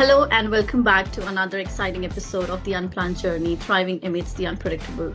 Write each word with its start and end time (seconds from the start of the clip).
Hello, 0.00 0.24
and 0.30 0.50
welcome 0.50 0.82
back 0.82 1.12
to 1.12 1.26
another 1.26 1.58
exciting 1.58 2.06
episode 2.06 2.48
of 2.48 2.64
The 2.64 2.72
Unplanned 2.72 3.18
Journey 3.18 3.56
Thriving 3.56 4.02
Amidst 4.02 4.38
the 4.38 4.46
Unpredictable. 4.46 5.14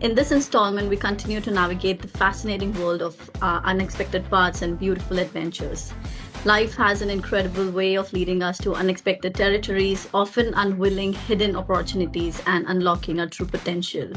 In 0.00 0.16
this 0.16 0.32
installment, 0.32 0.88
we 0.88 0.96
continue 0.96 1.40
to 1.40 1.52
navigate 1.52 2.02
the 2.02 2.08
fascinating 2.08 2.74
world 2.80 3.00
of 3.00 3.30
uh, 3.40 3.60
unexpected 3.62 4.28
paths 4.28 4.62
and 4.62 4.76
beautiful 4.76 5.20
adventures. 5.20 5.92
Life 6.44 6.74
has 6.74 7.00
an 7.00 7.10
incredible 7.10 7.70
way 7.70 7.94
of 7.94 8.12
leading 8.12 8.42
us 8.42 8.58
to 8.58 8.74
unexpected 8.74 9.36
territories, 9.36 10.08
often 10.12 10.52
unwilling 10.54 11.12
hidden 11.12 11.54
opportunities, 11.54 12.42
and 12.48 12.66
unlocking 12.66 13.20
our 13.20 13.28
true 13.28 13.46
potential. 13.46 14.10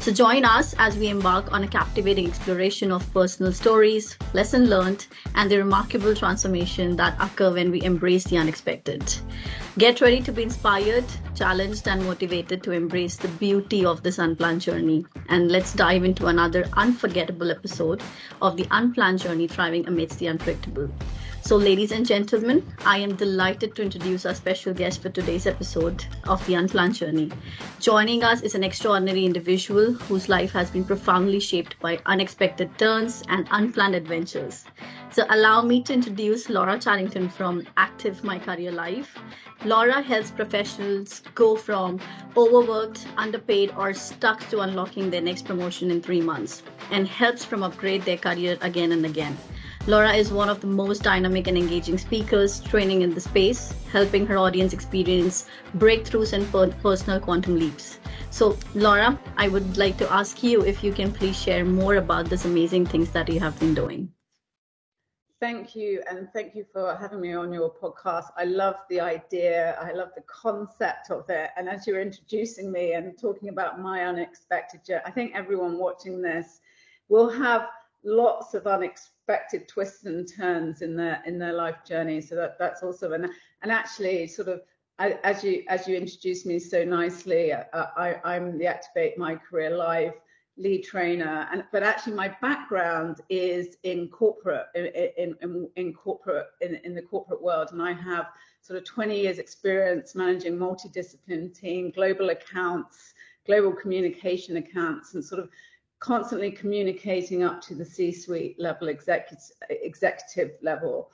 So, 0.00 0.10
join 0.10 0.46
us 0.46 0.74
as 0.78 0.96
we 0.96 1.08
embark 1.08 1.52
on 1.52 1.62
a 1.62 1.68
captivating 1.68 2.26
exploration 2.26 2.90
of 2.90 3.12
personal 3.12 3.52
stories, 3.52 4.16
lesson 4.32 4.70
learned, 4.70 5.06
and 5.34 5.50
the 5.50 5.58
remarkable 5.58 6.14
transformation 6.14 6.96
that 6.96 7.20
occur 7.20 7.52
when 7.52 7.70
we 7.70 7.82
embrace 7.82 8.24
the 8.24 8.38
unexpected. 8.38 9.04
Get 9.76 10.00
ready 10.00 10.22
to 10.22 10.32
be 10.32 10.42
inspired, 10.42 11.04
challenged, 11.34 11.86
and 11.86 12.02
motivated 12.02 12.62
to 12.62 12.72
embrace 12.72 13.16
the 13.16 13.28
beauty 13.28 13.84
of 13.84 14.02
this 14.02 14.18
unplanned 14.18 14.62
journey. 14.62 15.04
And 15.28 15.52
let's 15.52 15.74
dive 15.74 16.04
into 16.04 16.28
another 16.28 16.64
unforgettable 16.78 17.50
episode 17.50 18.02
of 18.40 18.56
the 18.56 18.66
unplanned 18.70 19.18
journey 19.18 19.48
thriving 19.48 19.86
amidst 19.86 20.18
the 20.18 20.28
unpredictable. 20.28 20.90
So, 21.42 21.56
ladies 21.56 21.90
and 21.90 22.06
gentlemen, 22.06 22.64
I 22.84 22.98
am 22.98 23.16
delighted 23.16 23.74
to 23.74 23.82
introduce 23.82 24.24
our 24.26 24.34
special 24.34 24.74
guest 24.74 25.02
for 25.02 25.08
today's 25.08 25.46
episode 25.46 26.04
of 26.28 26.44
The 26.46 26.54
Unplanned 26.54 26.94
Journey. 26.94 27.32
Joining 27.80 28.22
us 28.22 28.42
is 28.42 28.54
an 28.54 28.62
extraordinary 28.62 29.24
individual 29.24 29.94
whose 29.94 30.28
life 30.28 30.52
has 30.52 30.70
been 30.70 30.84
profoundly 30.84 31.40
shaped 31.40 31.80
by 31.80 31.98
unexpected 32.06 32.78
turns 32.78 33.24
and 33.28 33.48
unplanned 33.50 33.96
adventures. 33.96 34.64
So, 35.10 35.24
allow 35.30 35.62
me 35.62 35.82
to 35.84 35.94
introduce 35.94 36.50
Laura 36.50 36.78
Chattington 36.78 37.32
from 37.32 37.66
Active 37.76 38.22
My 38.22 38.38
Career 38.38 38.70
Life. 38.70 39.16
Laura 39.64 40.02
helps 40.02 40.30
professionals 40.30 41.22
go 41.34 41.56
from 41.56 41.98
overworked, 42.36 43.08
underpaid, 43.16 43.72
or 43.76 43.92
stuck 43.94 44.46
to 44.50 44.60
unlocking 44.60 45.10
their 45.10 45.22
next 45.22 45.46
promotion 45.46 45.90
in 45.90 46.00
three 46.00 46.20
months 46.20 46.62
and 46.90 47.08
helps 47.08 47.44
from 47.44 47.62
upgrade 47.62 48.02
their 48.02 48.18
career 48.18 48.56
again 48.60 48.92
and 48.92 49.04
again. 49.04 49.36
Laura 49.86 50.12
is 50.12 50.30
one 50.30 50.50
of 50.50 50.60
the 50.60 50.66
most 50.66 51.02
dynamic 51.02 51.46
and 51.46 51.56
engaging 51.56 51.96
speakers 51.96 52.60
training 52.60 53.00
in 53.00 53.14
the 53.14 53.20
space, 53.20 53.74
helping 53.90 54.26
her 54.26 54.36
audience 54.36 54.74
experience 54.74 55.48
breakthroughs 55.78 56.34
and 56.34 56.46
per- 56.52 56.70
personal 56.82 57.18
quantum 57.18 57.58
leaps. 57.58 57.98
So, 58.30 58.58
Laura, 58.74 59.18
I 59.38 59.48
would 59.48 59.78
like 59.78 59.96
to 59.96 60.12
ask 60.12 60.42
you 60.42 60.60
if 60.62 60.84
you 60.84 60.92
can 60.92 61.10
please 61.10 61.40
share 61.40 61.64
more 61.64 61.96
about 61.96 62.26
this 62.26 62.44
amazing 62.44 62.84
things 62.86 63.10
that 63.12 63.30
you 63.30 63.40
have 63.40 63.58
been 63.58 63.74
doing. 63.74 64.12
Thank 65.40 65.74
you, 65.74 66.02
and 66.10 66.28
thank 66.34 66.54
you 66.54 66.66
for 66.70 66.94
having 67.00 67.22
me 67.22 67.32
on 67.32 67.50
your 67.50 67.72
podcast. 67.72 68.26
I 68.36 68.44
love 68.44 68.76
the 68.90 69.00
idea, 69.00 69.78
I 69.80 69.92
love 69.92 70.10
the 70.14 70.24
concept 70.26 71.10
of 71.10 71.24
it. 71.30 71.52
And 71.56 71.70
as 71.70 71.86
you're 71.86 72.02
introducing 72.02 72.70
me 72.70 72.92
and 72.92 73.18
talking 73.18 73.48
about 73.48 73.80
my 73.80 74.04
unexpected 74.04 74.84
journey, 74.84 75.02
I 75.06 75.10
think 75.10 75.32
everyone 75.34 75.78
watching 75.78 76.20
this 76.20 76.60
will 77.08 77.30
have 77.30 77.68
lots 78.04 78.52
of 78.52 78.66
unexpected 78.66 79.19
twists 79.68 80.04
and 80.04 80.28
turns 80.28 80.82
in 80.82 80.96
their 80.96 81.22
in 81.26 81.38
their 81.38 81.52
life 81.52 81.84
journey. 81.84 82.20
So 82.20 82.34
that 82.36 82.58
that's 82.58 82.82
also 82.82 83.12
and 83.12 83.26
and 83.62 83.72
actually 83.72 84.26
sort 84.26 84.48
of 84.48 84.62
as 84.98 85.42
you 85.42 85.64
as 85.68 85.88
you 85.88 85.96
introduced 85.96 86.46
me 86.46 86.58
so 86.58 86.84
nicely, 86.84 87.52
uh, 87.52 87.64
I, 87.72 88.20
I'm 88.24 88.58
the 88.58 88.66
Activate 88.66 89.16
My 89.16 89.36
Career 89.36 89.76
Live 89.76 90.12
lead 90.60 90.82
trainer 90.82 91.48
and 91.52 91.64
but 91.72 91.82
actually 91.82 92.12
my 92.12 92.28
background 92.42 93.20
is 93.30 93.78
in 93.84 94.08
corporate 94.08 94.66
in 94.74 95.34
in, 95.40 95.68
in 95.76 95.94
corporate 95.94 96.48
in, 96.60 96.74
in 96.84 96.94
the 96.94 97.00
corporate 97.00 97.42
world 97.42 97.68
and 97.72 97.80
I 97.80 97.92
have 97.92 98.26
sort 98.60 98.78
of 98.78 98.84
20 98.84 99.18
years 99.18 99.38
experience 99.38 100.14
managing 100.14 100.58
multidiscipline 100.58 101.58
team 101.58 101.90
global 101.90 102.28
accounts 102.28 103.14
global 103.46 103.72
communication 103.72 104.58
accounts 104.58 105.14
and 105.14 105.24
sort 105.24 105.40
of 105.40 105.48
constantly 106.00 106.50
communicating 106.50 107.42
up 107.42 107.60
to 107.60 107.74
the 107.74 107.84
C-suite 107.84 108.58
level, 108.58 108.88
executive, 108.88 109.44
executive 109.68 110.52
level. 110.62 111.12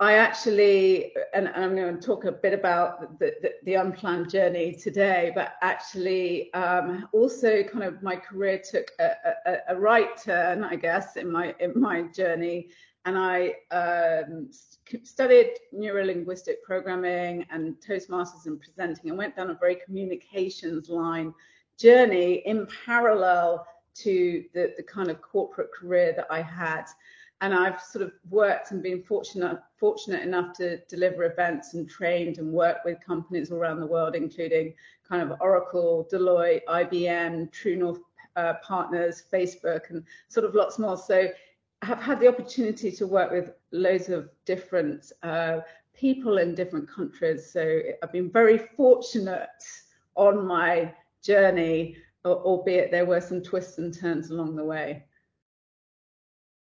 I 0.00 0.12
actually, 0.14 1.12
and 1.34 1.48
I'm 1.48 1.74
going 1.74 1.98
to 1.98 2.06
talk 2.06 2.24
a 2.24 2.30
bit 2.30 2.52
about 2.52 3.18
the, 3.18 3.34
the, 3.42 3.54
the 3.64 3.74
unplanned 3.74 4.30
journey 4.30 4.72
today, 4.72 5.32
but 5.34 5.54
actually 5.60 6.52
um, 6.54 7.08
also 7.12 7.64
kind 7.64 7.82
of 7.82 8.00
my 8.00 8.14
career 8.14 8.60
took 8.62 8.92
a, 9.00 9.10
a, 9.46 9.56
a, 9.70 9.76
right 9.76 10.16
turn, 10.16 10.62
I 10.62 10.76
guess, 10.76 11.16
in 11.16 11.32
my 11.32 11.52
in 11.58 11.72
my 11.74 12.02
journey, 12.02 12.68
and 13.06 13.18
I 13.18 13.54
um, 13.72 14.50
studied 15.02 15.54
neurolinguistic 15.74 16.62
programming 16.64 17.44
and 17.50 17.74
Toastmasters 17.80 18.46
and 18.46 18.60
presenting, 18.60 19.10
and 19.10 19.18
went 19.18 19.34
down 19.34 19.50
a 19.50 19.54
very 19.54 19.78
communications 19.84 20.88
line 20.88 21.34
journey 21.76 22.42
in 22.46 22.68
parallel 22.86 23.66
to 24.02 24.44
the, 24.54 24.74
the 24.76 24.82
kind 24.82 25.10
of 25.10 25.20
corporate 25.20 25.72
career 25.72 26.12
that 26.16 26.26
I 26.30 26.42
had. 26.42 26.84
And 27.40 27.54
I've 27.54 27.80
sort 27.80 28.04
of 28.04 28.12
worked 28.30 28.72
and 28.72 28.82
been 28.82 29.02
fortunate 29.02 29.60
fortunate 29.76 30.22
enough 30.22 30.56
to 30.56 30.78
deliver 30.88 31.24
events 31.24 31.74
and 31.74 31.88
trained 31.88 32.38
and 32.38 32.52
work 32.52 32.78
with 32.84 32.98
companies 33.04 33.52
all 33.52 33.58
around 33.58 33.80
the 33.80 33.86
world, 33.86 34.16
including 34.16 34.74
kind 35.08 35.22
of 35.22 35.38
Oracle, 35.40 36.08
Deloitte, 36.12 36.62
IBM, 36.68 37.52
True 37.52 37.76
North 37.76 38.00
uh, 38.34 38.54
Partners, 38.62 39.22
Facebook, 39.32 39.90
and 39.90 40.02
sort 40.28 40.46
of 40.46 40.54
lots 40.54 40.78
more. 40.78 40.96
So 40.96 41.28
I 41.82 41.86
have 41.86 42.02
had 42.02 42.18
the 42.18 42.26
opportunity 42.26 42.90
to 42.90 43.06
work 43.06 43.30
with 43.30 43.52
loads 43.70 44.08
of 44.08 44.30
different 44.44 45.12
uh, 45.22 45.60
people 45.94 46.38
in 46.38 46.54
different 46.54 46.88
countries. 46.88 47.50
So 47.52 47.80
I've 48.02 48.12
been 48.12 48.30
very 48.30 48.58
fortunate 48.76 49.48
on 50.16 50.46
my 50.46 50.92
journey 51.22 51.96
albeit 52.34 52.90
there 52.90 53.06
were 53.06 53.20
some 53.20 53.42
twists 53.42 53.78
and 53.78 53.92
turns 53.92 54.30
along 54.30 54.56
the 54.56 54.64
way. 54.64 55.04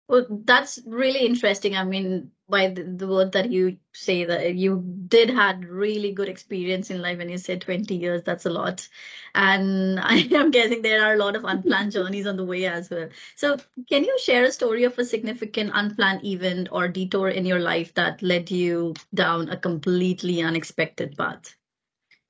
Well, 0.09 0.27
that's 0.31 0.81
really 0.87 1.27
interesting. 1.27 1.77
I 1.77 1.85
mean, 1.85 2.31
by 2.49 2.69
the, 2.69 2.83
the, 2.83 3.07
word 3.07 3.33
that 3.33 3.51
you 3.51 3.77
say 3.93 4.25
that 4.25 4.55
you 4.55 4.83
did 5.07 5.29
had 5.29 5.67
really 5.67 6.13
good 6.13 6.31
experience 6.31 6.89
in 6.89 7.03
life 7.03 7.19
when 7.19 7.29
you 7.29 7.37
said 7.37 7.61
20 7.61 7.95
years, 7.95 8.23
that's 8.23 8.47
a 8.47 8.51
lot. 8.51 8.89
And 9.35 10.01
I 10.03 10.27
am 10.33 10.51
guessing 10.51 10.81
there 10.81 11.05
are 11.05 11.13
a 11.13 11.19
lot 11.19 11.37
of 11.37 11.45
unplanned 11.45 11.93
journeys 11.99 12.27
on 12.27 12.39
the 12.39 12.45
way 12.45 12.65
as 12.65 12.89
well. 12.89 13.11
So 13.37 13.59
can 13.91 14.03
you 14.03 14.19
share 14.19 14.45
a 14.45 14.53
story 14.53 14.85
of 14.85 14.99
a 14.99 15.05
significant 15.05 15.73
unplanned 15.75 16.25
event 16.25 16.69
or 16.73 16.89
detour 16.89 17.29
in 17.29 17.45
your 17.45 17.61
life 17.61 17.93
that 17.95 18.23
led 18.23 18.51
you 18.51 18.95
down 19.13 19.51
a 19.51 19.59
completely 19.59 20.41
unexpected 20.41 21.19
path? 21.19 21.55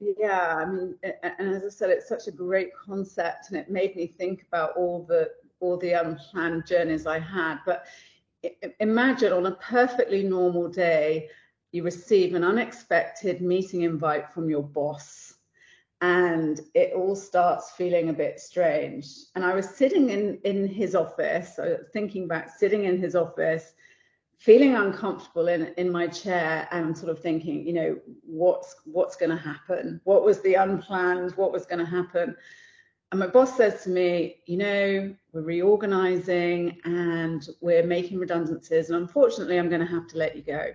Yeah, 0.00 0.56
I 0.56 0.64
mean, 0.64 0.94
and 1.02 1.54
as 1.54 1.64
I 1.64 1.68
said, 1.68 1.90
it's 1.90 2.08
such 2.08 2.28
a 2.28 2.32
great 2.32 2.70
concept, 2.74 3.50
and 3.50 3.58
it 3.58 3.68
made 3.70 3.96
me 3.96 4.06
think 4.06 4.44
about 4.46 4.76
all 4.76 5.04
the 5.04 5.30
all 5.60 5.76
the 5.76 5.94
um, 5.94 6.12
unplanned 6.12 6.66
journeys 6.66 7.06
I 7.06 7.18
had. 7.18 7.58
But 7.66 7.84
imagine 8.78 9.32
on 9.32 9.46
a 9.46 9.56
perfectly 9.56 10.22
normal 10.22 10.68
day, 10.68 11.28
you 11.72 11.82
receive 11.82 12.34
an 12.34 12.44
unexpected 12.44 13.40
meeting 13.40 13.82
invite 13.82 14.32
from 14.32 14.48
your 14.48 14.62
boss, 14.62 15.34
and 16.00 16.60
it 16.74 16.92
all 16.94 17.16
starts 17.16 17.72
feeling 17.72 18.08
a 18.08 18.12
bit 18.12 18.38
strange. 18.38 19.08
And 19.34 19.44
I 19.44 19.52
was 19.52 19.68
sitting 19.68 20.10
in 20.10 20.38
in 20.44 20.68
his 20.68 20.94
office, 20.94 21.58
thinking 21.92 22.28
back, 22.28 22.50
sitting 22.56 22.84
in 22.84 22.98
his 22.98 23.16
office 23.16 23.72
feeling 24.38 24.74
uncomfortable 24.74 25.48
in 25.48 25.74
in 25.76 25.90
my 25.90 26.06
chair 26.06 26.68
and 26.70 26.96
sort 26.96 27.10
of 27.10 27.20
thinking, 27.20 27.66
you 27.66 27.72
know, 27.72 27.98
what's 28.22 28.76
what's 28.84 29.16
going 29.16 29.30
to 29.30 29.36
happen? 29.36 30.00
What 30.04 30.24
was 30.24 30.40
the 30.40 30.54
unplanned? 30.54 31.32
What 31.32 31.52
was 31.52 31.66
going 31.66 31.80
to 31.80 31.90
happen? 31.90 32.36
And 33.10 33.20
my 33.20 33.26
boss 33.26 33.56
says 33.56 33.82
to 33.84 33.90
me, 33.90 34.42
you 34.46 34.58
know, 34.58 35.14
we're 35.32 35.40
reorganizing 35.40 36.78
and 36.84 37.48
we're 37.60 37.82
making 37.82 38.18
redundancies, 38.18 38.90
and 38.90 39.00
unfortunately, 39.00 39.58
I'm 39.58 39.68
going 39.68 39.80
to 39.80 39.86
have 39.86 40.06
to 40.08 40.18
let 40.18 40.36
you 40.36 40.42
go. 40.42 40.70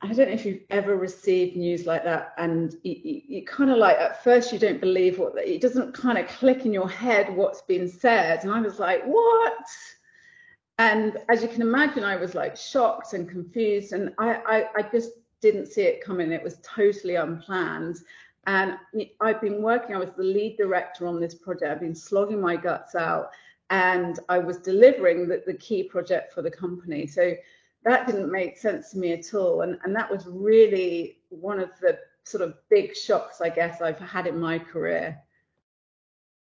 I 0.00 0.12
don't 0.12 0.28
know 0.28 0.34
if 0.34 0.44
you've 0.44 0.62
ever 0.68 0.96
received 0.96 1.56
news 1.56 1.86
like 1.86 2.04
that, 2.04 2.34
and 2.38 2.74
you, 2.82 2.96
you, 3.02 3.22
you 3.26 3.44
kind 3.44 3.70
of 3.70 3.78
like 3.78 3.96
at 3.98 4.22
first 4.24 4.52
you 4.52 4.58
don't 4.58 4.80
believe 4.80 5.18
what 5.18 5.36
it 5.38 5.60
doesn't 5.60 5.94
kind 5.94 6.18
of 6.18 6.28
click 6.28 6.66
in 6.66 6.72
your 6.72 6.90
head 6.90 7.34
what's 7.34 7.62
been 7.62 7.88
said, 7.88 8.42
and 8.42 8.52
I 8.52 8.60
was 8.60 8.78
like, 8.78 9.02
what? 9.04 9.64
And 10.78 11.18
as 11.28 11.42
you 11.42 11.48
can 11.48 11.62
imagine, 11.62 12.02
I 12.02 12.16
was 12.16 12.34
like 12.34 12.56
shocked 12.56 13.12
and 13.12 13.28
confused, 13.28 13.92
and 13.92 14.12
I, 14.18 14.34
I, 14.46 14.68
I 14.76 14.82
just 14.90 15.10
didn't 15.40 15.66
see 15.66 15.82
it 15.82 16.04
coming. 16.04 16.32
It 16.32 16.42
was 16.42 16.58
totally 16.62 17.14
unplanned. 17.14 17.98
And 18.46 18.76
I've 19.20 19.40
been 19.40 19.62
working, 19.62 19.94
I 19.94 19.98
was 19.98 20.10
the 20.16 20.22
lead 20.22 20.56
director 20.56 21.06
on 21.06 21.20
this 21.20 21.34
project. 21.34 21.70
I've 21.70 21.80
been 21.80 21.94
slogging 21.94 22.40
my 22.40 22.56
guts 22.56 22.94
out, 22.94 23.30
and 23.70 24.18
I 24.28 24.38
was 24.38 24.58
delivering 24.58 25.28
the, 25.28 25.42
the 25.46 25.54
key 25.54 25.84
project 25.84 26.34
for 26.34 26.42
the 26.42 26.50
company. 26.50 27.06
So 27.06 27.34
that 27.84 28.06
didn't 28.06 28.32
make 28.32 28.58
sense 28.58 28.90
to 28.90 28.98
me 28.98 29.12
at 29.12 29.32
all. 29.32 29.62
And, 29.62 29.78
and 29.84 29.94
that 29.94 30.10
was 30.10 30.26
really 30.26 31.18
one 31.28 31.60
of 31.60 31.70
the 31.80 31.98
sort 32.24 32.42
of 32.42 32.54
big 32.68 32.96
shocks, 32.96 33.40
I 33.40 33.48
guess, 33.48 33.80
I've 33.80 33.98
had 33.98 34.26
in 34.26 34.38
my 34.40 34.58
career. 34.58 35.18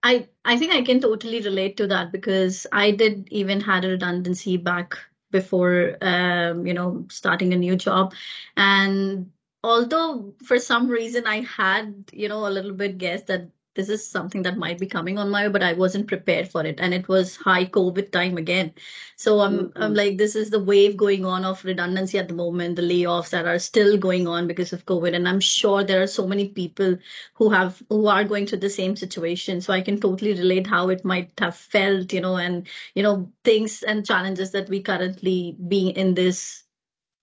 I 0.03 0.29
I 0.45 0.57
think 0.59 0.73
I 0.73 0.83
can 0.83 1.01
totally 1.01 1.41
relate 1.41 1.77
to 1.79 1.87
that 1.89 2.13
because 2.13 2.67
I 2.73 2.91
did 2.91 3.29
even 3.31 3.61
had 3.61 3.85
a 3.85 3.89
redundancy 3.91 4.57
back 4.57 4.95
before 5.31 5.97
um, 6.03 6.67
you 6.67 6.75
know 6.75 7.07
starting 7.11 7.53
a 7.53 7.57
new 7.57 7.77
job, 7.77 8.15
and 8.57 9.31
although 9.63 10.35
for 10.45 10.59
some 10.59 10.89
reason 10.89 11.27
I 11.27 11.41
had, 11.43 12.11
you 12.13 12.29
know, 12.29 12.47
a 12.47 12.51
little 12.51 12.73
bit 12.75 12.99
guessed 12.99 13.29
that 13.29 13.49
this 13.75 13.89
is 13.89 14.07
something 14.07 14.43
that 14.43 14.59
might 14.59 14.79
be 14.79 14.87
coming 14.87 15.19
on 15.19 15.31
my 15.31 15.47
way, 15.47 15.53
but 15.53 15.63
I 15.63 15.73
wasn't 15.73 16.07
prepared 16.07 16.49
for 16.49 16.65
it. 16.65 16.79
And 16.81 16.93
it 16.93 17.09
was 17.09 17.37
high 17.37 17.65
COVID 17.65 18.11
time 18.11 18.37
again. 18.37 18.73
So 19.17 19.41
I'm, 19.41 19.59
mm-hmm. 19.59 19.83
I'm 19.83 19.95
like, 19.95 20.19
this 20.19 20.37
is 20.37 20.51
the 20.51 20.63
wave 20.63 20.97
going 20.97 21.25
on 21.25 21.45
of 21.45 21.65
redundancy 21.65 22.19
at 22.19 22.29
the 22.29 22.35
moment, 22.35 22.77
the 22.77 22.83
layoffs 22.83 23.31
that 23.31 23.47
are 23.47 23.59
still 23.59 23.97
going 23.97 24.29
on 24.29 24.47
because 24.47 24.73
of 24.73 24.85
COVID. 24.85 25.15
And 25.15 25.27
I'm 25.29 25.41
sure 25.41 25.83
there 25.83 26.03
are 26.03 26.07
so 26.07 26.27
many 26.27 26.49
people 26.49 26.99
who 27.35 27.51
have, 27.51 27.83
who 27.89 28.07
are 28.07 28.25
going 28.25 28.47
through 28.47 28.61
the 28.61 28.71
same 28.71 28.97
situation. 28.97 29.61
So 29.61 29.73
I 29.73 29.81
can 29.81 30.01
totally 30.01 30.35
relate 30.35 30.67
how 30.67 30.91
it 30.91 31.05
might 31.05 31.33
have 31.39 31.57
felt, 31.57 32.13
you 32.13 32.21
know, 32.21 32.37
and, 32.37 32.67
you 32.95 33.03
know, 33.03 33.33
things 33.45 33.83
and 33.83 34.05
challenges 34.05 34.51
that 34.53 34.69
we 34.69 34.83
currently 34.83 35.57
being 35.69 35.97
in 35.97 36.15
this 36.15 36.65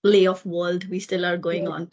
layoff 0.02 0.46
world 0.46 0.88
we 0.88 0.98
still 0.98 1.26
are 1.26 1.36
going 1.36 1.68
on 1.68 1.90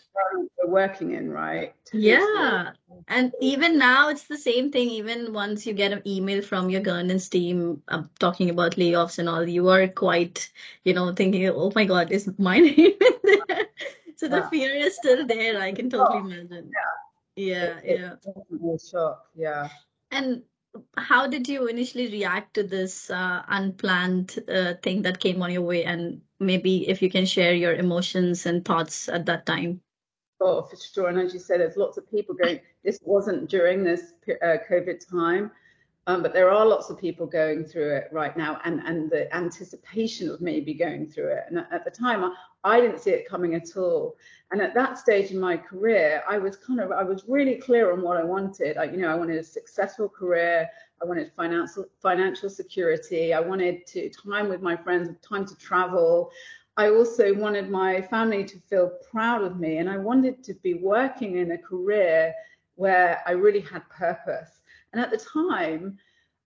we're 0.67 0.73
working 0.73 1.13
in 1.13 1.31
right 1.31 1.73
yeah. 1.93 2.71
And 3.07 3.33
even 3.39 3.77
now 3.77 4.09
it's 4.09 4.27
the 4.27 4.37
same 4.37 4.71
thing. 4.71 4.89
Even 4.89 5.33
once 5.33 5.65
you 5.65 5.73
get 5.73 5.93
an 5.93 6.01
email 6.05 6.41
from 6.41 6.69
your 6.69 6.81
governance 6.81 7.29
team 7.29 7.81
uh, 7.87 8.03
talking 8.19 8.49
about 8.49 8.73
layoffs 8.73 9.19
and 9.19 9.29
all 9.29 9.47
you 9.47 9.69
are 9.69 9.87
quite 9.87 10.49
you 10.83 10.93
know 10.93 11.13
thinking 11.13 11.47
oh 11.47 11.71
my 11.75 11.85
god 11.85 12.11
is 12.11 12.29
my 12.37 12.59
name 12.67 12.77
in 12.77 13.31
there? 13.47 13.67
So 14.15 14.27
the 14.27 14.43
fear 14.49 14.71
is 14.71 14.95
still 14.95 15.25
there. 15.25 15.61
I 15.61 15.71
can 15.71 15.89
totally 15.89 16.19
imagine. 16.19 16.71
yeah. 17.35 17.45
Yeah 17.45 17.79
it, 17.83 17.99
yeah. 17.99 18.77
shock. 18.91 19.25
Yeah. 19.35 19.69
And 20.11 20.43
how 20.97 21.27
did 21.27 21.47
you 21.47 21.67
initially 21.67 22.07
react 22.07 22.53
to 22.55 22.63
this 22.63 23.09
uh, 23.09 23.43
unplanned 23.47 24.39
uh, 24.47 24.73
thing 24.81 25.03
that 25.03 25.19
came 25.19 25.41
on 25.41 25.51
your 25.51 25.61
way? 25.61 25.83
And 25.83 26.21
maybe 26.39 26.89
if 26.89 27.01
you 27.01 27.09
can 27.09 27.25
share 27.25 27.53
your 27.53 27.75
emotions 27.75 28.45
and 28.45 28.65
thoughts 28.65 29.07
at 29.07 29.25
that 29.27 29.45
time 29.45 29.81
oh 30.41 30.61
for 30.63 30.75
sure. 30.75 31.07
And 31.07 31.19
as 31.19 31.33
you 31.33 31.39
said 31.39 31.59
there's 31.59 31.77
lots 31.77 31.97
of 31.97 32.09
people 32.09 32.35
going 32.35 32.59
this 32.83 32.99
wasn't 33.03 33.49
during 33.49 33.83
this 33.83 34.13
uh, 34.41 34.57
covid 34.69 35.07
time. 35.09 35.51
Um, 36.07 36.21
but 36.21 36.33
there 36.33 36.49
are 36.49 36.65
lots 36.65 36.89
of 36.89 36.97
people 36.97 37.27
going 37.27 37.65
through 37.65 37.93
it 37.97 38.07
right 38.13 38.35
now 38.37 38.61
and 38.63 38.81
and 38.85 39.09
the 39.09 39.33
anticipation 39.35 40.29
of 40.29 40.39
maybe 40.39 40.73
going 40.73 41.07
through 41.07 41.33
it. 41.33 41.43
And 41.49 41.59
at 41.71 41.83
the 41.83 41.91
time 41.91 42.23
I, 42.23 42.33
I 42.63 42.81
didn't 42.81 42.99
see 42.99 43.11
it 43.11 43.27
coming 43.27 43.55
at 43.55 43.75
all. 43.75 44.15
And 44.51 44.61
at 44.61 44.73
that 44.73 44.97
stage 44.97 45.31
in 45.31 45.39
my 45.39 45.57
career 45.57 46.23
i 46.29 46.37
was 46.37 46.55
kind 46.55 46.79
of 46.79 46.91
i 46.91 47.03
was 47.03 47.25
really 47.27 47.55
clear 47.55 47.91
on 47.91 48.01
what 48.01 48.17
i 48.17 48.23
wanted. 48.23 48.77
I, 48.77 48.85
you 48.85 48.97
know 48.97 49.09
i 49.09 49.15
wanted 49.15 49.37
a 49.37 49.43
successful 49.43 50.07
career. 50.07 50.69
I 51.01 51.05
wanted 51.05 51.31
financial 51.35 51.85
financial 52.01 52.49
security. 52.49 53.33
I 53.33 53.39
wanted 53.39 53.85
to 53.87 54.09
time 54.09 54.49
with 54.49 54.61
my 54.61 54.75
friends, 54.75 55.09
time 55.27 55.45
to 55.45 55.55
travel. 55.57 56.31
I 56.77 56.89
also 56.91 57.33
wanted 57.33 57.71
my 57.71 58.01
family 58.01 58.45
to 58.45 58.59
feel 58.69 58.91
proud 59.09 59.43
of 59.43 59.59
me, 59.59 59.77
and 59.77 59.89
I 59.89 59.97
wanted 59.97 60.43
to 60.43 60.53
be 60.53 60.75
working 60.75 61.37
in 61.37 61.51
a 61.51 61.57
career 61.57 62.33
where 62.75 63.21
I 63.25 63.31
really 63.31 63.61
had 63.61 63.89
purpose. 63.89 64.61
And 64.93 65.01
at 65.01 65.09
the 65.09 65.17
time, 65.17 65.97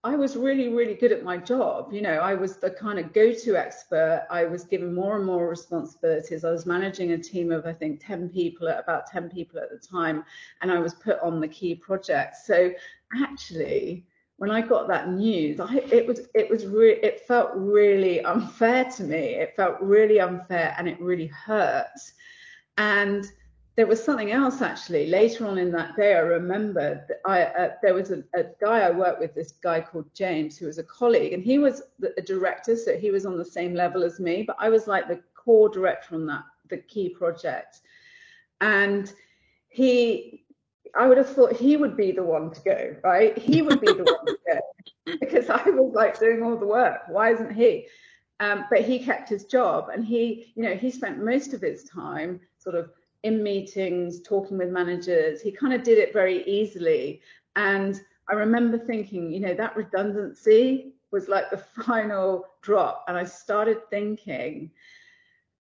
I 0.05 0.17
was 0.17 0.37
really, 0.37 0.69
really 0.69 0.95
good 0.95 1.13
at 1.13 1.25
my 1.25 1.39
job. 1.39 1.93
You 1.93 2.03
know, 2.03 2.15
I 2.15 2.35
was 2.35 2.57
the 2.57 2.71
kind 2.71 2.99
of 2.99 3.13
go 3.13 3.33
to 3.33 3.57
expert. 3.57 4.27
I 4.31 4.45
was 4.45 4.65
given 4.65 4.95
more 4.95 5.17
and 5.17 5.25
more 5.25 5.49
responsibilities. 5.49 6.45
I 6.45 6.51
was 6.51 6.65
managing 6.67 7.13
a 7.13 7.19
team 7.19 7.51
of, 7.51 7.67
I 7.67 7.73
think, 7.73 8.05
10 8.05 8.29
people, 8.29 8.69
at 8.69 8.79
about 8.79 9.07
10 9.07 9.31
people 9.31 9.59
at 9.59 9.71
the 9.71 9.79
time, 9.79 10.25
and 10.61 10.71
I 10.71 10.79
was 10.79 10.95
put 10.95 11.19
on 11.21 11.41
the 11.41 11.49
key 11.49 11.75
projects. 11.75 12.47
So 12.47 12.73
actually, 13.23 14.07
when 14.41 14.51
I 14.51 14.63
got 14.63 14.89
that 14.89 15.11
news, 15.11 15.61
I, 15.61 15.85
it 15.93 16.07
was 16.07 16.23
it 16.35 16.49
was 16.49 16.67
re- 16.67 16.99
it 17.03 17.27
felt 17.29 17.51
really 17.55 18.25
unfair 18.25 18.87
to 18.97 19.05
me. 19.05 19.35
It 19.35 19.55
felt 19.55 19.77
really 19.83 20.19
unfair, 20.19 20.75
and 20.79 20.89
it 20.89 20.99
really 20.99 21.27
hurt. 21.27 22.01
And 22.79 23.27
there 23.77 23.87
was 23.87 24.03
something 24.03 24.33
else 24.33 24.63
actually. 24.63 25.09
Later 25.09 25.47
on 25.47 25.59
in 25.59 25.71
that 25.73 25.95
day, 25.95 26.15
I 26.15 26.21
remembered 26.21 27.03
I 27.27 27.43
uh, 27.43 27.73
there 27.83 27.93
was 27.93 28.13
a, 28.13 28.25
a, 28.33 28.45
guy 28.63 28.81
I 28.81 28.91
worked 28.91 29.21
with, 29.21 29.35
this 29.35 29.53
guy 29.53 29.83
called 29.83 30.07
James, 30.15 30.57
who 30.57 30.69
was 30.69 30.79
a 30.79 30.85
colleague, 30.85 31.35
and 31.35 31.43
he 31.43 31.59
was 31.59 31.83
a 32.17 32.23
director, 32.23 32.77
so 32.77 32.97
he 32.97 33.11
was 33.11 33.27
on 33.27 33.37
the 33.37 33.45
same 33.45 33.75
level 33.75 34.03
as 34.03 34.21
me, 34.21 34.43
but 34.43 34.57
I 34.59 34.71
was 34.71 34.87
like 34.87 35.07
the 35.07 35.21
core 35.35 35.69
director 35.69 36.15
on 36.15 36.25
that 36.29 36.45
the 36.71 36.79
key 36.79 37.11
project, 37.11 37.81
and 38.63 39.13
he 39.69 40.47
I 40.97 41.07
would 41.07 41.19
have 41.19 41.29
thought 41.29 41.53
he 41.53 41.77
would 41.77 41.97
be 41.97 42.13
the 42.13 42.23
one 42.23 42.51
to 42.51 42.61
go, 42.63 42.97
right? 43.05 43.37
He 43.37 43.63
would 43.63 43.81
be 43.81 43.93
the 43.93 44.05
one 44.05 44.27
to 44.27 44.39
go 44.47 45.17
because 45.21 45.49
I 45.49 45.63
was 45.71 45.93
like 45.95 46.19
doing 46.19 46.43
all 46.43 46.57
the 46.57 46.67
work. 46.67 47.03
Why 47.09 47.33
isn't 47.33 47.55
he? 47.55 47.87
Um, 48.41 48.65
but 48.71 48.83
he 48.83 48.99
kept 48.99 49.29
his 49.29 49.45
job 49.45 49.91
and 49.93 50.05
he, 50.05 50.53
you 50.55 50.63
know, 50.63 50.75
he 50.75 50.91
spent 50.91 51.23
most 51.23 51.53
of 51.53 51.61
his 51.61 51.85
time 51.85 52.41
sort 52.59 52.75
of 52.75 52.91
in 53.23 53.43
meetings, 53.43 54.23
talking 54.23 54.57
with 54.57 54.71
managers. 54.71 55.43
He 55.43 55.53
kind 55.53 55.75
of 55.75 55.83
did 55.83 55.99
it 55.99 56.13
very 56.13 56.43
easily. 56.45 57.21
And 57.57 58.01
I 58.31 58.35
remember 58.35 58.79
thinking, 58.79 59.31
you 59.31 59.41
know, 59.41 59.55
that 59.55 59.77
redundancy 59.77 60.95
was 61.11 61.29
like 61.29 61.51
the 61.51 61.59
final 61.85 62.47
drop. 62.63 63.05
And 63.09 63.17
I 63.17 63.25
started 63.25 63.79
thinking, 63.91 64.71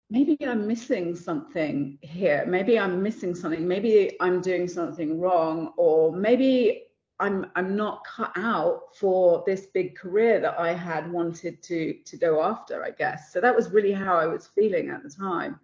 maybe 0.09 0.37
I'm 0.45 0.67
missing 0.67 1.15
something 1.15 1.97
here. 2.01 2.45
Maybe 2.47 2.79
I'm 2.79 3.01
missing 3.01 3.35
something. 3.35 3.67
Maybe 3.67 4.15
I'm 4.19 4.41
doing 4.41 4.67
something 4.67 5.19
wrong, 5.19 5.73
or 5.77 6.15
maybe 6.15 6.83
I'm 7.19 7.47
I'm 7.55 7.75
not 7.75 8.05
cut 8.05 8.31
out 8.35 8.95
for 8.95 9.43
this 9.45 9.67
big 9.67 9.95
career 9.95 10.39
that 10.41 10.59
I 10.59 10.73
had 10.73 11.11
wanted 11.11 11.61
to 11.63 11.93
to 12.05 12.17
go 12.17 12.43
after. 12.43 12.83
I 12.83 12.91
guess 12.91 13.31
so. 13.31 13.41
That 13.41 13.55
was 13.55 13.71
really 13.71 13.93
how 13.93 14.17
I 14.17 14.27
was 14.27 14.47
feeling 14.47 14.89
at 14.89 15.03
the 15.03 15.09
time. 15.09 15.59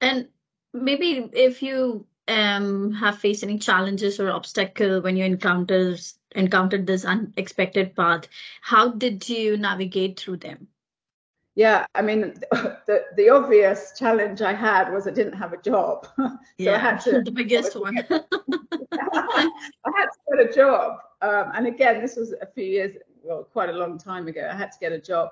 And 0.00 0.28
maybe 0.72 1.30
if 1.32 1.62
you 1.62 2.06
um, 2.28 2.92
have 2.92 3.18
faced 3.18 3.42
any 3.42 3.58
challenges 3.58 4.20
or 4.20 4.30
obstacle 4.30 5.00
when 5.00 5.16
you 5.16 5.24
encounters 5.24 6.18
encountered 6.32 6.86
this 6.86 7.04
unexpected 7.04 7.96
path, 7.96 8.28
how 8.60 8.90
did 8.90 9.28
you 9.28 9.56
navigate 9.56 10.20
through 10.20 10.36
them? 10.38 10.68
Yeah, 11.56 11.86
I 11.94 12.02
mean, 12.02 12.34
the 12.86 13.04
the 13.16 13.30
obvious 13.30 13.92
challenge 13.98 14.42
I 14.42 14.52
had 14.52 14.92
was 14.92 15.08
I 15.08 15.10
didn't 15.10 15.32
have 15.32 15.54
a 15.54 15.62
job, 15.62 16.06
so 16.16 16.30
yeah, 16.58 16.74
I 16.74 16.78
had 16.78 17.00
to 17.00 17.22
the 17.24 17.30
biggest 17.30 17.74
one. 17.74 17.98
I 18.10 19.90
had 19.96 20.06
to 20.06 20.36
get 20.36 20.50
a 20.50 20.52
job, 20.52 20.98
um, 21.22 21.52
and 21.54 21.66
again, 21.66 22.02
this 22.02 22.14
was 22.14 22.34
a 22.42 22.46
few 22.46 22.64
years, 22.64 22.96
well, 23.22 23.42
quite 23.44 23.70
a 23.70 23.72
long 23.72 23.96
time 23.98 24.28
ago. 24.28 24.48
I 24.52 24.54
had 24.54 24.70
to 24.70 24.78
get 24.78 24.92
a 24.92 25.00
job, 25.00 25.30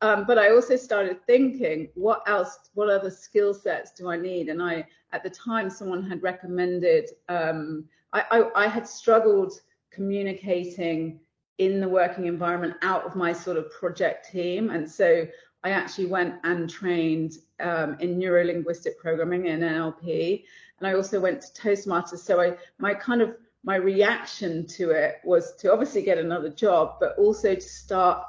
um, 0.00 0.24
but 0.26 0.38
I 0.38 0.50
also 0.50 0.76
started 0.76 1.26
thinking, 1.26 1.88
what 1.94 2.22
else? 2.28 2.56
What 2.74 2.88
other 2.88 3.10
skill 3.10 3.52
sets 3.52 3.90
do 3.92 4.08
I 4.08 4.16
need? 4.16 4.50
And 4.50 4.62
I, 4.62 4.86
at 5.12 5.24
the 5.24 5.30
time, 5.30 5.68
someone 5.70 6.08
had 6.08 6.22
recommended. 6.22 7.10
Um, 7.28 7.86
I, 8.12 8.24
I, 8.30 8.64
I 8.64 8.68
had 8.68 8.86
struggled 8.86 9.60
communicating 9.90 11.18
in 11.58 11.80
the 11.80 11.88
working 11.88 12.26
environment 12.26 12.74
out 12.82 13.04
of 13.04 13.14
my 13.14 13.32
sort 13.32 13.56
of 13.56 13.70
project 13.72 14.30
team, 14.30 14.70
and 14.70 14.90
so 14.90 15.26
I 15.64 15.70
actually 15.70 16.06
went 16.06 16.34
and 16.44 16.68
trained 16.68 17.38
um, 17.58 17.96
in 17.98 18.18
neurolinguistic 18.18 18.98
programming 18.98 19.46
in 19.46 19.60
NLP, 19.60 20.44
and 20.78 20.86
I 20.86 20.94
also 20.94 21.18
went 21.18 21.40
to 21.40 21.60
Toastmasters. 21.60 22.18
So 22.18 22.40
I, 22.40 22.56
my 22.78 22.92
kind 22.94 23.22
of 23.22 23.34
my 23.64 23.76
reaction 23.76 24.66
to 24.66 24.90
it 24.90 25.20
was 25.24 25.56
to 25.56 25.72
obviously 25.72 26.02
get 26.02 26.18
another 26.18 26.50
job, 26.50 26.96
but 27.00 27.16
also 27.16 27.54
to 27.54 27.60
start 27.60 28.24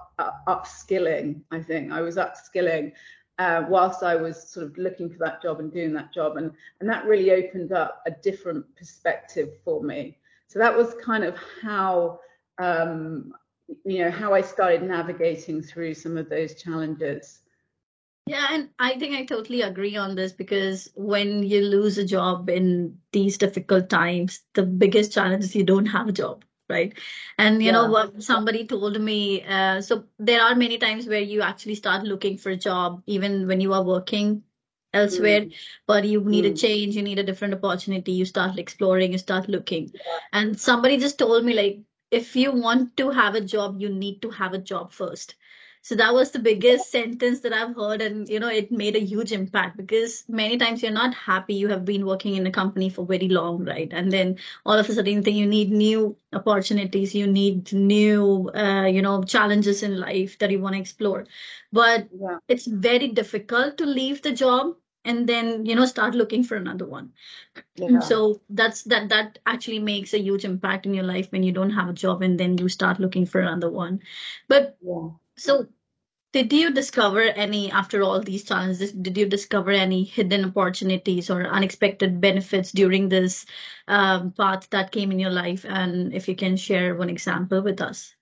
upskilling. 0.48 1.42
I 1.52 1.60
think 1.60 1.92
I 1.92 2.02
was 2.02 2.16
upskilling 2.16 2.94
uh, 3.38 3.66
whilst 3.68 4.02
I 4.02 4.16
was 4.16 4.50
sort 4.50 4.66
of 4.66 4.78
looking 4.78 5.10
for 5.10 5.18
that 5.20 5.42
job 5.42 5.60
and 5.60 5.72
doing 5.72 5.94
that 5.94 6.14
job, 6.14 6.38
and 6.38 6.52
and 6.80 6.90
that 6.90 7.06
really 7.06 7.32
opened 7.32 7.74
up 7.74 8.02
a 8.06 8.12
different 8.12 8.66
perspective 8.78 9.50
for 9.64 9.84
me. 9.84 10.18
So 10.48 10.60
that 10.60 10.76
was 10.76 10.96
kind 11.04 11.26
of 11.26 11.38
how 11.62 12.22
um, 12.60 13.34
you 13.84 14.04
know 14.04 14.12
how 14.12 14.34
I 14.34 14.42
started 14.42 14.84
navigating 14.84 15.62
through 15.62 15.94
some 15.94 16.18
of 16.18 16.30
those 16.30 16.56
challenges. 16.56 17.42
Yeah, 18.28 18.48
and 18.50 18.70
I 18.80 18.98
think 18.98 19.16
I 19.16 19.26
totally 19.26 19.62
agree 19.62 19.96
on 19.96 20.16
this 20.16 20.32
because 20.32 20.90
when 20.96 21.44
you 21.44 21.62
lose 21.62 22.00
a 22.00 22.06
job 22.06 22.50
in 22.50 22.98
these 23.12 23.38
difficult 23.38 23.88
times, 23.90 24.42
the 24.56 24.64
biggest 24.64 25.12
challenge 25.12 25.44
is 25.44 25.56
you 25.56 25.64
don't 25.64 25.86
have 25.86 26.08
a 26.08 26.12
job, 26.12 26.44
right? 26.68 26.98
And 27.38 27.62
you 27.62 27.68
yeah. 27.68 27.74
know 27.74 27.92
what 27.92 28.24
somebody 28.24 28.66
told 28.66 29.00
me, 29.00 29.44
uh, 29.44 29.82
so 29.82 30.06
there 30.18 30.42
are 30.42 30.56
many 30.56 30.80
times 30.80 31.06
where 31.06 31.22
you 31.22 31.44
actually 31.44 31.76
start 31.76 32.04
looking 32.04 32.40
for 32.40 32.50
a 32.50 32.58
job 32.58 33.04
even 33.06 33.48
when 33.48 33.62
you 33.62 33.74
are 33.74 33.84
working 33.84 34.42
elsewhere 34.96 35.42
mm. 35.42 35.54
but 35.88 36.06
you 36.06 36.22
need 36.22 36.46
mm. 36.46 36.52
a 36.52 36.54
change 36.54 36.96
you 36.96 37.04
need 37.04 37.20
a 37.20 37.24
different 37.24 37.54
opportunity 37.54 38.14
you 38.14 38.24
start 38.24 38.58
exploring 38.58 39.12
you 39.12 39.18
start 39.18 39.50
looking 39.50 39.92
and 40.32 40.58
somebody 40.58 40.96
just 40.98 41.20
told 41.20 41.44
me 41.44 41.54
like 41.54 41.80
if 42.12 42.36
you 42.36 42.52
want 42.52 42.96
to 42.98 43.10
have 43.10 43.36
a 43.36 43.42
job, 43.42 43.80
you 43.80 43.90
need 43.90 44.22
to 44.22 44.30
have 44.30 44.54
a 44.54 44.60
job 44.60 44.92
first. 44.92 45.36
So 45.82 45.94
that 45.96 46.16
was 46.16 46.32
the 46.32 46.40
biggest 46.40 46.90
sentence 46.90 47.42
that 47.42 47.54
I've 47.54 47.76
heard, 47.76 48.02
and 48.02 48.28
you 48.28 48.40
know, 48.40 48.48
it 48.50 48.72
made 48.72 48.96
a 48.96 49.06
huge 49.06 49.32
impact 49.32 49.78
because 49.78 50.24
many 50.28 50.58
times 50.58 50.82
you're 50.82 50.92
not 50.92 51.14
happy. 51.14 51.54
You 51.54 51.68
have 51.68 51.86
been 51.86 52.08
working 52.08 52.36
in 52.36 52.48
a 52.48 52.52
company 52.52 52.90
for 52.90 53.06
very 53.06 53.30
long, 53.30 53.64
right? 53.66 53.90
And 53.94 54.12
then 54.12 54.38
all 54.66 54.80
of 54.80 54.90
a 54.90 54.94
sudden, 54.94 55.14
you 55.14 55.22
think 55.22 55.38
you 55.38 55.46
need 55.46 55.72
new 55.72 56.18
opportunities, 56.34 57.14
you 57.14 57.28
need 57.28 57.72
new, 57.72 58.50
uh, 58.56 58.86
you 58.86 59.04
know, 59.04 59.24
challenges 59.24 59.84
in 59.84 60.00
life 60.00 60.40
that 60.40 60.50
you 60.50 60.60
want 60.60 60.74
to 60.74 60.82
explore. 60.82 61.28
But 61.72 62.08
yeah. 62.20 62.40
it's 62.48 62.66
very 62.66 63.10
difficult 63.10 63.78
to 63.78 63.86
leave 63.86 64.24
the 64.24 64.32
job 64.32 64.76
and 65.06 65.30
then 65.30 65.66
you 65.66 65.76
know 65.76 65.86
start 65.86 66.16
looking 66.16 66.44
for 66.44 66.56
another 66.58 66.86
one 66.86 67.12
yeah. 67.76 68.00
so 68.00 68.42
that's 68.50 68.84
that 68.84 69.10
that 69.10 69.40
actually 69.46 69.80
makes 69.80 70.14
a 70.14 70.20
huge 70.20 70.44
impact 70.44 70.86
in 70.86 70.94
your 70.94 71.04
life 71.04 71.32
when 71.32 71.44
you 71.44 71.52
don't 71.52 71.70
have 71.70 71.90
a 71.90 71.94
job 71.94 72.22
and 72.22 72.40
then 72.40 72.58
you 72.58 72.68
start 72.68 73.00
looking 73.00 73.26
for 73.26 73.40
another 73.40 73.70
one 73.70 74.00
but 74.48 74.78
yeah. 74.82 75.10
so 75.38 75.68
did 76.34 76.52
you 76.52 76.74
discover 76.74 77.22
any 77.22 77.72
after 77.72 78.02
all 78.04 78.20
these 78.20 78.44
challenges 78.44 78.92
did 78.92 79.18
you 79.18 79.26
discover 79.26 79.72
any 79.72 80.04
hidden 80.04 80.44
opportunities 80.46 81.30
or 81.30 81.48
unexpected 81.48 82.20
benefits 82.20 82.72
during 82.72 83.08
this 83.08 83.46
um, 83.88 84.32
path 84.32 84.70
that 84.72 84.92
came 84.92 85.12
in 85.12 85.20
your 85.20 85.32
life 85.32 85.66
and 85.68 86.14
if 86.14 86.28
you 86.28 86.36
can 86.36 86.58
share 86.58 86.96
one 86.96 87.10
example 87.10 87.62
with 87.62 87.80
us 87.80 88.15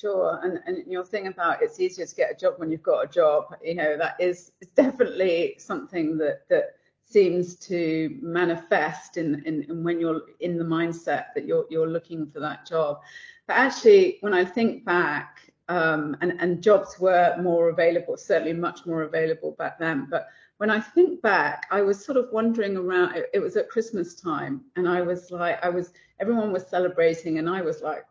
Sure, 0.00 0.38
and 0.42 0.60
and 0.66 0.86
your 0.92 1.04
thing 1.04 1.26
about 1.26 1.62
it's 1.62 1.80
easier 1.80 2.04
to 2.04 2.14
get 2.14 2.30
a 2.30 2.34
job 2.34 2.54
when 2.58 2.70
you've 2.70 2.82
got 2.82 3.04
a 3.04 3.08
job, 3.08 3.56
you 3.62 3.74
know, 3.74 3.96
that 3.96 4.16
is 4.20 4.52
definitely 4.74 5.54
something 5.58 6.18
that 6.18 6.46
that 6.50 6.76
seems 7.04 7.54
to 7.56 8.18
manifest 8.20 9.16
in, 9.16 9.42
in, 9.46 9.62
in 9.70 9.84
when 9.84 10.00
you're 10.00 10.22
in 10.40 10.58
the 10.58 10.64
mindset 10.64 11.26
that 11.34 11.46
you're 11.46 11.64
you're 11.70 11.88
looking 11.88 12.26
for 12.26 12.40
that 12.40 12.66
job. 12.66 13.00
But 13.46 13.54
actually, 13.54 14.18
when 14.20 14.34
I 14.34 14.44
think 14.44 14.84
back, 14.84 15.50
um, 15.68 16.14
and 16.20 16.32
and 16.40 16.62
jobs 16.62 16.98
were 17.00 17.34
more 17.40 17.70
available, 17.70 18.18
certainly 18.18 18.52
much 18.52 18.84
more 18.84 19.02
available 19.02 19.52
back 19.52 19.78
then. 19.78 20.08
But 20.10 20.28
when 20.58 20.68
I 20.70 20.80
think 20.80 21.22
back, 21.22 21.66
I 21.70 21.80
was 21.80 22.04
sort 22.04 22.18
of 22.18 22.28
wandering 22.32 22.76
around. 22.76 23.16
It, 23.16 23.30
it 23.32 23.38
was 23.38 23.56
at 23.56 23.70
Christmas 23.70 24.14
time, 24.14 24.62
and 24.76 24.86
I 24.86 25.00
was 25.00 25.30
like, 25.30 25.64
I 25.64 25.70
was 25.70 25.92
everyone 26.20 26.52
was 26.52 26.66
celebrating, 26.66 27.38
and 27.38 27.48
I 27.48 27.62
was 27.62 27.80
like, 27.80 28.04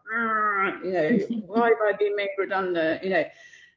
you 0.84 0.92
know, 0.92 1.18
why 1.46 1.70
have 1.70 1.78
I 1.84 1.94
been 1.98 2.16
made 2.16 2.30
redundant? 2.38 3.04
You 3.04 3.10
know, 3.12 3.26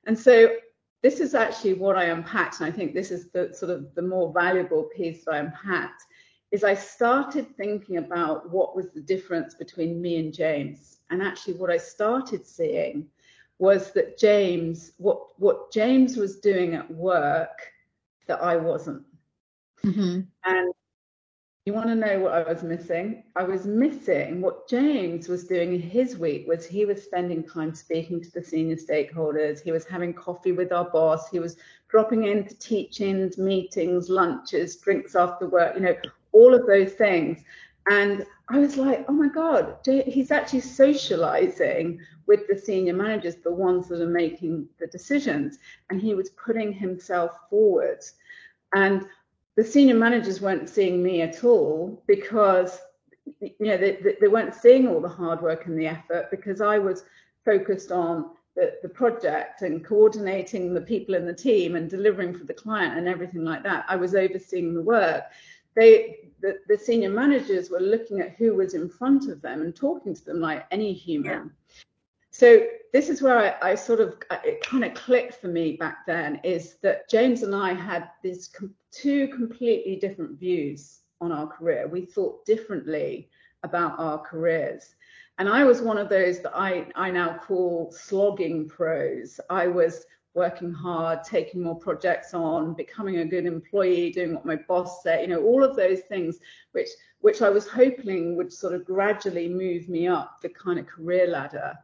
and 0.07 0.19
so 0.19 0.57
this 1.03 1.21
is 1.21 1.35
actually 1.35 1.75
what 1.75 1.97
I 1.97 2.05
unpacked, 2.07 2.61
and 2.61 2.73
I 2.73 2.75
think 2.75 2.95
this 2.95 3.11
is 3.11 3.31
the 3.31 3.53
sort 3.55 3.71
of 3.71 3.95
the 3.95 4.03
more 4.03 4.33
valuable 4.33 4.85
piece 4.97 5.25
that 5.25 5.35
I 5.35 5.39
unpacked. 5.39 6.03
Is 6.51 6.65
I 6.65 6.75
started 6.75 7.47
thinking 7.57 7.99
about 7.99 8.51
what 8.51 8.75
was 8.75 8.91
the 8.91 9.03
difference 9.03 9.55
between 9.55 10.01
me 10.01 10.19
and 10.19 10.33
James, 10.33 10.99
and 11.11 11.23
actually 11.23 11.55
what 11.55 11.71
I 11.71 11.77
started 11.77 12.47
seeing 12.47 13.07
was 13.59 13.93
that 13.93 14.19
James, 14.19 14.93
what 14.99 15.19
what 15.39 15.71
James 15.73 16.17
was 16.17 16.41
doing 16.41 16.75
at 16.75 16.91
work 16.91 17.59
that 18.27 18.43
I 18.43 18.57
wasn't. 18.57 19.03
Mm-hmm. 19.85 20.21
And 20.45 20.75
you 21.69 21.75
want 21.75 21.89
to 21.89 21.95
know 21.95 22.19
what 22.21 22.33
I 22.33 22.51
was 22.51 22.63
missing? 22.63 23.25
I 23.37 23.43
was 23.43 23.67
missing 23.67 24.41
what 24.41 24.67
James 24.71 25.29
was 25.29 25.45
doing 25.45 25.75
in 25.75 25.83
his 25.83 26.17
week 26.17 26.49
was 26.49 26.65
he 26.65 26.87
was 26.87 27.03
spending 27.03 27.45
time 27.45 27.75
speaking 27.75 28.23
to 28.23 28.31
the 28.31 28.43
senior 28.43 28.77
stakeholders. 28.77 29.61
He 29.61 29.71
was 29.71 29.85
having 29.85 30.15
coffee 30.15 30.53
with 30.53 30.73
our 30.73 30.89
boss. 30.89 31.29
He 31.29 31.41
was 31.41 31.59
dropping 31.91 32.25
into 32.25 32.59
teachings, 32.59 33.37
meetings, 33.37 34.09
lunches, 34.09 34.77
drinks 34.77 35.15
after 35.15 35.47
work, 35.47 35.75
you 35.75 35.83
know, 35.83 35.95
all 36.33 36.55
of 36.55 36.67
those 36.67 36.93
things. 36.93 37.45
And 37.91 38.25
I 38.49 38.61
was 38.61 38.79
like, 38.79 39.05
oh 39.07 39.13
my 39.13 39.29
God, 39.29 39.77
he's 39.85 40.31
actually 40.31 40.61
socializing 40.61 42.01
with 42.27 42.49
the 42.49 42.57
senior 42.57 42.95
managers, 42.95 43.37
the 43.37 43.53
ones 43.53 43.89
that 43.89 44.01
are 44.01 44.07
making 44.07 44.67
the 44.81 44.87
decisions. 44.87 45.59
And 45.91 46.01
he 46.01 46.15
was 46.15 46.31
putting 46.31 46.73
himself 46.73 47.33
forward. 47.51 48.01
And 48.75 49.07
the 49.59 49.65
senior 49.65 49.97
managers 49.97 50.41
weren't 50.41 50.69
seeing 50.69 51.03
me 51.03 51.21
at 51.21 51.43
all 51.43 52.01
because 52.07 52.81
you 53.41 53.67
know 53.67 53.77
they, 53.77 54.15
they 54.21 54.29
weren't 54.29 54.55
seeing 54.55 54.87
all 54.87 55.01
the 55.01 55.09
hard 55.09 55.43
work 55.43 55.67
and 55.67 55.77
the 55.77 55.89
effort 55.89 56.31
because 56.31 56.61
I 56.61 56.79
was 56.79 57.03
focused 57.45 57.91
on 57.91 58.31
the, 58.55 58.75
the 58.85 58.89
project 58.89 59.63
and 59.63 59.85
coordinating 59.85 60.73
the 60.73 60.81
people 60.81 61.17
in 61.17 61.27
the 61.27 61.35
team 61.35 61.75
and 61.75 61.91
delivering 61.91 62.39
for 62.39 62.45
the 62.45 62.55
client 62.55 62.97
and 62.97 63.09
everything 63.09 63.45
like 63.45 63.65
that. 63.65 63.85
I 63.89 63.97
was 63.97 64.15
overseeing 64.15 64.75
the 64.75 64.83
work. 64.83 65.25
They 65.75 66.31
the, 66.41 66.61
the 66.69 66.79
senior 66.79 67.11
managers 67.11 67.69
were 67.69 67.81
looking 67.81 68.21
at 68.21 68.37
who 68.37 68.55
was 68.55 68.75
in 68.75 68.89
front 68.89 69.29
of 69.29 69.43
them 69.43 69.63
and 69.63 69.75
talking 69.75 70.15
to 70.15 70.25
them 70.25 70.41
like 70.41 70.67
any 70.71 70.93
human. 70.93 71.33
Yeah. 71.33 71.75
So 72.39 72.67
this 72.93 73.09
is 73.09 73.21
where 73.21 73.37
I, 73.37 73.73
I, 73.73 73.75
sort 73.75 73.99
of 73.99 74.15
uh, 74.31 74.39
it 74.45 74.65
kind 74.65 74.85
of 74.85 74.95
clicked 74.95 75.41
for 75.41 75.49
me 75.49 75.73
back 75.73 76.07
then 76.07 76.41
is 76.45 76.77
that 76.85 77.11
James 77.11 77.43
and 77.43 77.53
I 77.53 77.73
had 77.73 78.11
these 78.23 78.47
com- 78.47 78.77
two 78.93 79.27
completely 79.27 79.97
different 79.97 80.39
views 80.39 81.01
on 81.21 81.33
our 81.33 81.49
career. 81.49 81.89
We 81.89 82.03
thought 82.03 82.47
differently 82.47 83.29
about 83.65 83.99
our 83.99 84.19
careers. 84.19 84.95
And 85.39 85.49
I 85.49 85.65
was 85.65 85.83
one 85.83 85.99
of 85.99 86.09
those 86.09 86.39
that 86.43 86.57
I, 86.57 86.87
I 86.95 87.11
now 87.11 87.39
call 87.39 87.91
slogging 87.91 88.69
pros. 88.69 89.41
I 89.51 89.67
was 89.67 90.07
working 90.35 90.73
hard, 90.73 91.25
taking 91.25 91.65
more 91.65 91.81
projects 91.81 92.35
on, 92.35 92.75
becoming 92.75 93.19
a 93.19 93.25
good 93.25 93.47
employee, 93.47 94.13
doing 94.13 94.37
what 94.37 94.47
my 94.47 94.57
boss 94.69 95.03
said, 95.03 95.23
you 95.23 95.27
know, 95.27 95.43
all 95.43 95.65
of 95.65 95.75
those 95.75 96.03
things 96.03 96.39
which 96.71 96.89
which 97.21 97.43
I 97.43 97.51
was 97.51 97.67
hoping 97.67 98.37
would 98.37 98.53
sort 98.53 98.75
of 98.75 98.85
gradually 98.85 99.49
move 99.49 99.89
me 99.89 100.07
up 100.07 100.41
the 100.41 100.51
kind 100.51 100.79
of 100.79 100.87
career 100.87 101.27
ladder. 101.27 101.77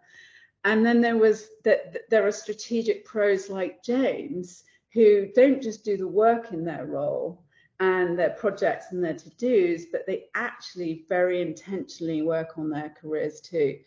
And 0.65 0.85
then 0.85 1.01
there 1.01 1.17
was 1.17 1.49
that 1.65 2.09
there 2.11 2.27
are 2.27 2.33
strategic 2.33 3.05
pros 3.05 3.49
like 3.49 3.83
James 3.83 4.65
who 4.93 5.29
don't 5.35 5.63
just 5.63 5.85
do 5.85 5.97
the 5.97 6.09
work 6.09 6.53
in 6.53 6.65
their 6.65 6.87
role 6.87 7.45
and 7.81 8.19
their 8.19 8.31
projects 8.31 8.87
and 8.91 9.05
their 9.05 9.15
to-dos, 9.15 9.87
but 9.93 10.07
they 10.07 10.27
actually 10.35 11.05
very 11.09 11.43
intentionally 11.43 12.23
work 12.23 12.57
on 12.57 12.71
their 12.71 12.95
careers 13.01 13.41
too. 13.41 13.79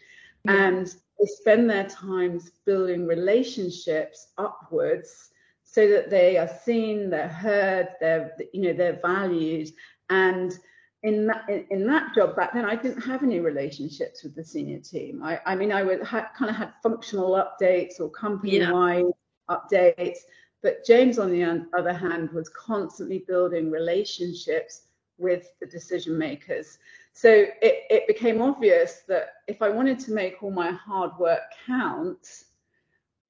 Yeah. 0.44 0.68
And 0.68 0.88
they 0.88 1.26
spend 1.26 1.70
their 1.70 1.88
times 1.88 2.52
building 2.66 3.08
relationships 3.08 4.28
upwards 4.38 5.30
so 5.64 5.88
that 5.88 6.10
they 6.10 6.38
are 6.38 6.50
seen, 6.64 7.10
they're 7.10 7.28
heard, 7.28 7.90
they're 8.00 8.34
you 8.54 8.62
know 8.62 8.74
they're 8.74 9.00
valued 9.02 9.70
and 10.10 10.60
in 11.04 11.28
that 11.28 11.48
in, 11.48 11.66
in, 11.70 11.88
that 11.88 12.14
job 12.16 12.36
back 12.36 12.54
then, 12.54 12.66
I 12.66 12.76
didn't 12.76 13.02
have 13.02 13.24
any 13.24 13.40
relationships 13.40 14.24
with 14.24 14.36
the 14.36 14.44
senior 14.44 14.80
team. 14.80 15.22
I, 15.24 15.40
I 15.46 15.56
mean, 15.56 15.72
I 15.72 15.84
would 15.84 16.02
ha- 16.02 16.32
kind 16.38 16.50
of 16.50 16.58
had 16.58 16.74
functional 16.82 17.32
updates 17.32 18.00
or 18.00 18.10
company-wide 18.10 19.06
yeah. 19.06 19.56
updates, 19.56 20.20
but 20.64 20.84
James, 20.86 21.20
on 21.20 21.32
the 21.32 21.68
other 21.78 21.94
hand, 21.94 22.32
was 22.32 22.50
constantly 22.50 23.20
building 23.28 23.70
relationships 23.70 24.88
with 25.18 25.52
the 25.60 25.68
decision 25.68 26.18
makers. 26.18 26.80
So 27.14 27.30
it, 27.30 27.84
it 27.90 28.08
became 28.08 28.42
obvious 28.42 29.02
that 29.08 29.36
if 29.48 29.62
I 29.62 29.70
wanted 29.70 30.00
to 30.00 30.12
make 30.12 30.44
all 30.44 30.52
my 30.52 30.72
hard 30.72 31.12
work 31.18 31.42
count, 31.66 32.44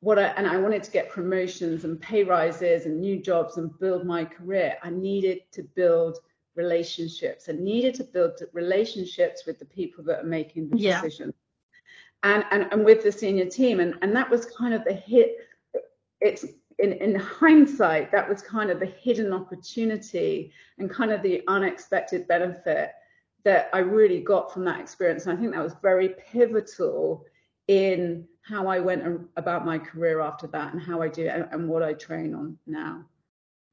what 0.01 0.19
I, 0.19 0.27
and 0.37 0.45
I 0.45 0.57
wanted 0.57 0.83
to 0.83 0.91
get 0.91 1.09
promotions 1.09 1.83
and 1.83 1.99
pay 1.99 2.23
rises 2.23 2.85
and 2.85 2.99
new 2.99 3.19
jobs 3.21 3.57
and 3.57 3.77
build 3.79 4.05
my 4.05 4.25
career, 4.25 4.77
I 4.83 4.89
needed 4.89 5.39
to 5.53 5.63
build 5.63 6.19
relationships 6.57 7.47
and 7.47 7.59
needed 7.59 7.93
to 7.93 8.03
build 8.03 8.39
relationships 8.51 9.43
with 9.45 9.59
the 9.59 9.65
people 9.65 10.03
that 10.03 10.19
are 10.19 10.27
making 10.27 10.69
the 10.69 10.77
yeah. 10.77 11.01
decision 11.01 11.33
and, 12.23 12.43
and 12.51 12.67
and 12.71 12.83
with 12.83 13.03
the 13.03 13.11
senior 13.11 13.45
team 13.45 13.79
and 13.79 13.95
and 14.01 14.15
that 14.15 14.29
was 14.29 14.45
kind 14.45 14.73
of 14.73 14.83
the 14.83 14.93
hit 14.93 15.37
it's 16.19 16.45
in, 16.79 16.93
in 16.93 17.15
hindsight 17.15 18.11
that 18.11 18.27
was 18.27 18.41
kind 18.41 18.69
of 18.69 18.79
the 18.79 18.85
hidden 18.85 19.33
opportunity 19.33 20.51
and 20.77 20.89
kind 20.89 21.11
of 21.11 21.21
the 21.21 21.43
unexpected 21.47 22.27
benefit 22.27 22.91
that 23.43 23.69
I 23.73 23.79
really 23.79 24.19
got 24.19 24.51
from 24.51 24.65
that 24.65 24.79
experience 24.79 25.25
and 25.25 25.37
I 25.37 25.41
think 25.41 25.53
that 25.53 25.63
was 25.63 25.75
very 25.81 26.09
pivotal 26.09 27.25
in 27.67 28.27
how 28.41 28.67
I 28.67 28.79
went 28.79 29.03
about 29.35 29.65
my 29.65 29.77
career 29.77 30.21
after 30.21 30.47
that 30.47 30.73
and 30.73 30.81
how 30.81 31.01
I 31.01 31.09
do 31.09 31.27
and, 31.27 31.47
and 31.51 31.67
what 31.67 31.83
I 31.83 31.93
train 31.93 32.33
on 32.33 32.57
now. 32.65 33.03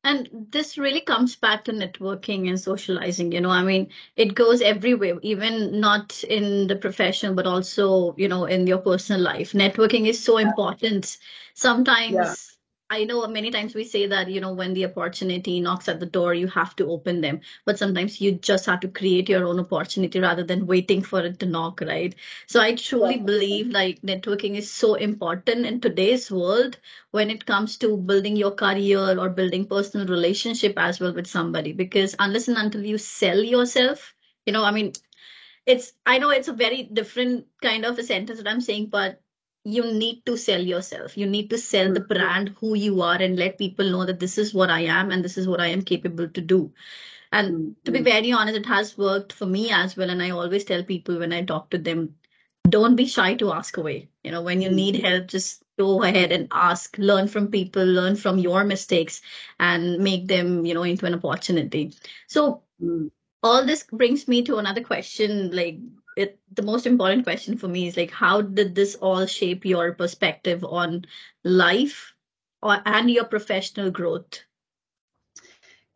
And 0.04 0.28
this 0.50 0.78
really 0.78 1.00
comes 1.00 1.34
back 1.37 1.64
to 1.64 1.73
networking 1.73 2.49
and 2.49 2.61
socializing. 2.61 3.32
You 3.32 3.40
know, 3.40 3.50
I 3.50 3.62
mean, 3.64 3.88
it 4.16 4.34
goes 4.34 4.61
everywhere, 4.61 5.18
even 5.23 5.80
not 5.80 6.23
in 6.25 6.68
the 6.68 6.76
profession, 6.76 7.34
but 7.34 7.46
also, 7.46 8.14
you 8.16 8.28
know, 8.28 8.44
in 8.44 8.66
your 8.66 8.78
personal 8.78 9.23
life. 9.23 9.52
Networking 9.52 10.06
is 10.06 10.23
so 10.23 10.38
important. 10.38 11.18
Sometimes 11.54 12.14
yeah. 12.14 12.34
I 12.90 13.04
know 13.04 13.26
many 13.26 13.50
times 13.50 13.74
we 13.74 13.84
say 13.84 14.06
that, 14.06 14.30
you 14.30 14.40
know, 14.40 14.52
when 14.52 14.74
the 14.74 14.84
opportunity 14.84 15.60
knocks 15.60 15.88
at 15.88 16.00
the 16.00 16.06
door, 16.06 16.34
you 16.34 16.46
have 16.48 16.76
to 16.76 16.86
open 16.90 17.20
them. 17.22 17.40
But 17.64 17.78
sometimes 17.78 18.20
you 18.20 18.32
just 18.32 18.66
have 18.66 18.80
to 18.80 18.88
create 18.88 19.28
your 19.28 19.46
own 19.46 19.58
opportunity 19.58 20.20
rather 20.20 20.44
than 20.44 20.66
waiting 20.66 21.02
for 21.02 21.20
it 21.20 21.38
to 21.40 21.46
knock, 21.46 21.80
right? 21.80 22.14
So 22.46 22.60
I 22.60 22.74
truly 22.74 23.16
believe 23.18 23.68
like 23.68 24.02
networking 24.02 24.54
is 24.56 24.70
so 24.70 24.94
important 24.94 25.66
in 25.66 25.80
today's 25.80 26.30
world 26.30 26.78
when 27.10 27.30
it 27.30 27.46
comes 27.46 27.78
to 27.78 27.96
building 27.96 28.36
your 28.36 28.52
career 28.52 29.18
or 29.18 29.30
building 29.30 29.66
personal 29.66 30.06
relationship 30.06 30.74
as 30.78 31.00
well 31.00 31.14
with 31.14 31.26
somebody. 31.26 31.72
Because 31.72 32.14
unless 32.18 32.48
and 32.48 32.58
until 32.58 32.84
you 32.84 32.98
sell 32.98 33.42
yourself, 33.42 34.14
you 34.46 34.52
know, 34.52 34.62
I 34.64 34.70
mean, 34.70 34.92
it's 35.66 35.92
I 36.06 36.18
know 36.18 36.30
it's 36.30 36.48
a 36.48 36.52
very 36.52 36.82
different 36.84 37.46
kind 37.62 37.84
of 37.84 37.98
a 37.98 38.02
sentence 38.04 38.38
that 38.42 38.50
I'm 38.50 38.60
saying, 38.60 38.86
but 38.90 39.20
you 39.64 39.85
need 39.92 40.25
to 40.26 40.37
sell 40.37 40.61
yourself 40.61 41.16
you 41.16 41.26
need 41.26 41.49
to 41.50 41.59
sell 41.59 41.92
the 41.92 42.00
mm-hmm. 42.00 42.14
brand 42.14 42.54
who 42.61 42.75
you 42.75 43.00
are 43.00 43.16
and 43.16 43.37
let 43.37 43.59
people 43.59 43.90
know 43.90 44.04
that 44.04 44.21
this 44.21 44.37
is 44.38 44.52
what 44.54 44.71
i 44.71 44.80
am 44.80 45.11
and 45.11 45.25
this 45.25 45.38
is 45.38 45.49
what 45.49 45.61
i 45.61 45.66
am 45.66 45.83
capable 45.83 46.28
to 46.28 46.40
do 46.40 46.71
and 47.33 47.75
to 47.85 47.90
be 47.90 47.99
mm-hmm. 47.99 48.04
very 48.04 48.33
honest 48.33 48.59
it 48.59 48.66
has 48.66 48.97
worked 48.99 49.33
for 49.33 49.47
me 49.47 49.71
as 49.71 49.97
well 49.97 50.11
and 50.11 50.23
i 50.23 50.30
always 50.30 50.64
tell 50.64 50.83
people 50.83 51.18
when 51.18 51.33
i 51.33 51.42
talk 51.42 51.71
to 51.71 51.78
them 51.78 52.14
don't 52.68 52.97
be 52.97 53.06
shy 53.06 53.35
to 53.35 53.52
ask 53.52 53.76
away 53.76 54.09
you 54.23 54.30
know 54.30 54.42
when 54.42 54.61
you 54.61 54.71
need 54.71 54.97
mm-hmm. 54.97 55.06
help 55.06 55.26
just 55.26 55.64
go 55.78 56.02
ahead 56.02 56.33
and 56.33 56.49
ask, 56.52 56.97
learn 56.99 57.28
from 57.28 57.49
people, 57.49 57.85
learn 57.85 58.16
from 58.16 58.38
your 58.38 58.64
mistakes, 58.64 59.21
and 59.59 59.99
make 59.99 60.28
them, 60.28 60.64
you 60.64 60.75
know, 60.75 60.83
into 60.83 61.06
an 61.06 61.14
opportunity. 61.14 61.92
So 62.28 62.62
all 63.42 63.66
this 63.66 63.85
brings 63.85 64.28
me 64.28 64.42
to 64.44 64.56
another 64.59 64.83
question. 64.83 65.50
Like 65.50 65.78
it, 66.16 66.38
the 66.52 66.62
most 66.62 66.87
important 66.87 67.25
question 67.25 67.59
for 67.59 67.68
me 67.68 67.87
is 67.87 67.97
like, 67.97 68.11
how 68.11 68.40
did 68.40 68.75
this 68.75 68.94
all 68.97 69.26
shape 69.26 69.64
your 69.64 69.92
perspective 69.92 70.64
on 70.64 71.04
life 71.42 72.14
or, 72.62 72.80
and 72.85 73.11
your 73.11 73.25
professional 73.25 73.90
growth? 73.90 74.40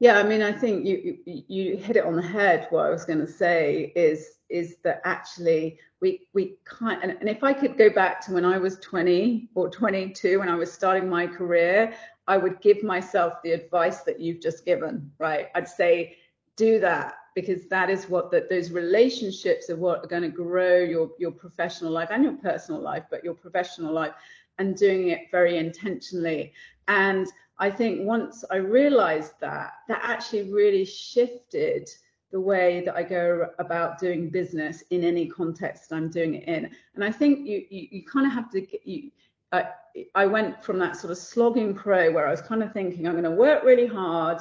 Yeah, 0.01 0.19
I 0.19 0.23
mean, 0.23 0.43
I 0.43 0.53
think 0.53 0.87
you 0.87 1.19
you 1.25 1.77
hit 1.77 1.97
it 1.97 2.05
on 2.05 2.15
the 2.15 2.23
head. 2.23 2.69
What 2.71 2.87
I 2.87 2.91
was 2.91 3.05
going 3.05 3.19
to 3.19 3.27
say 3.27 3.93
is 3.97 4.37
is 4.49 4.77
that 4.85 5.01
actually 5.05 5.81
we 6.01 6.29
we 6.35 6.57
kind 6.65 7.03
and, 7.03 7.17
and 7.19 7.29
if 7.29 7.43
I 7.43 7.53
could 7.53 7.77
go 7.77 7.91
back 7.91 8.21
to 8.27 8.33
when 8.33 8.45
I 8.45 8.59
was 8.59 8.79
20 8.79 9.51
or 9.57 9.69
22 9.69 10.39
when 10.39 10.49
I 10.49 10.55
was 10.55 10.73
starting 10.73 11.09
my 11.09 11.27
career, 11.27 11.95
I 12.29 12.37
would 12.37 12.61
give 12.61 12.85
myself 12.85 13.43
the 13.43 13.51
advice 13.51 14.03
that 14.03 14.21
you've 14.21 14.41
just 14.41 14.65
given. 14.65 15.11
Right? 15.19 15.49
I'd 15.57 15.67
say 15.67 16.17
do 16.55 16.79
that 16.79 17.15
because 17.41 17.67
that 17.67 17.91
is 17.91 18.09
what 18.09 18.31
that 18.31 18.49
those 18.49 18.71
relationships 18.71 19.71
are 19.71 19.77
what 19.77 20.05
are 20.05 20.09
going 20.09 20.23
to 20.23 20.29
grow 20.29 20.79
your 20.79 21.11
your 21.19 21.31
professional 21.31 21.91
life 21.91 22.09
and 22.11 22.25
your 22.25 22.35
personal 22.35 22.81
life, 22.81 23.05
but 23.11 23.25
your 23.25 23.35
professional 23.35 23.93
life 23.93 24.13
and 24.59 24.77
doing 24.77 25.09
it 25.09 25.23
very 25.31 25.57
intentionally 25.57 26.53
and 26.89 27.29
I 27.59 27.71
think 27.71 28.07
once 28.07 28.45
I 28.51 28.57
realized 28.57 29.33
that, 29.41 29.73
that 29.89 30.01
actually 30.03 30.53
really 30.53 30.85
shifted 30.85 31.89
the 32.31 32.41
way 32.41 32.83
that 32.85 32.95
I 32.95 33.03
go 33.03 33.49
about 33.59 33.99
doing 33.99 34.31
business 34.31 34.83
in 34.91 35.03
any 35.03 35.27
context 35.27 35.93
I'm 35.93 36.11
doing 36.11 36.35
it 36.35 36.49
in. 36.49 36.71
And 36.95 37.03
I 37.03 37.11
think 37.11 37.47
you 37.47 37.65
you, 37.71 37.89
you 37.91 38.05
kind 38.05 38.27
of 38.27 38.33
have 38.33 38.51
to 38.51 38.67
you, 38.89 39.11
I 40.15 40.27
went 40.27 40.63
from 40.63 40.79
that 40.81 40.97
sort 40.97 41.11
of 41.11 41.19
slogging 41.19 41.75
pro 41.75 42.13
where 42.13 42.29
I 42.29 42.31
was 42.31 42.43
kind 42.43 42.63
of 42.63 42.73
thinking 42.73 43.07
I'm 43.07 43.15
going 43.15 43.25
to 43.25 43.31
work 43.31 43.65
really 43.65 43.87
hard, 43.87 44.39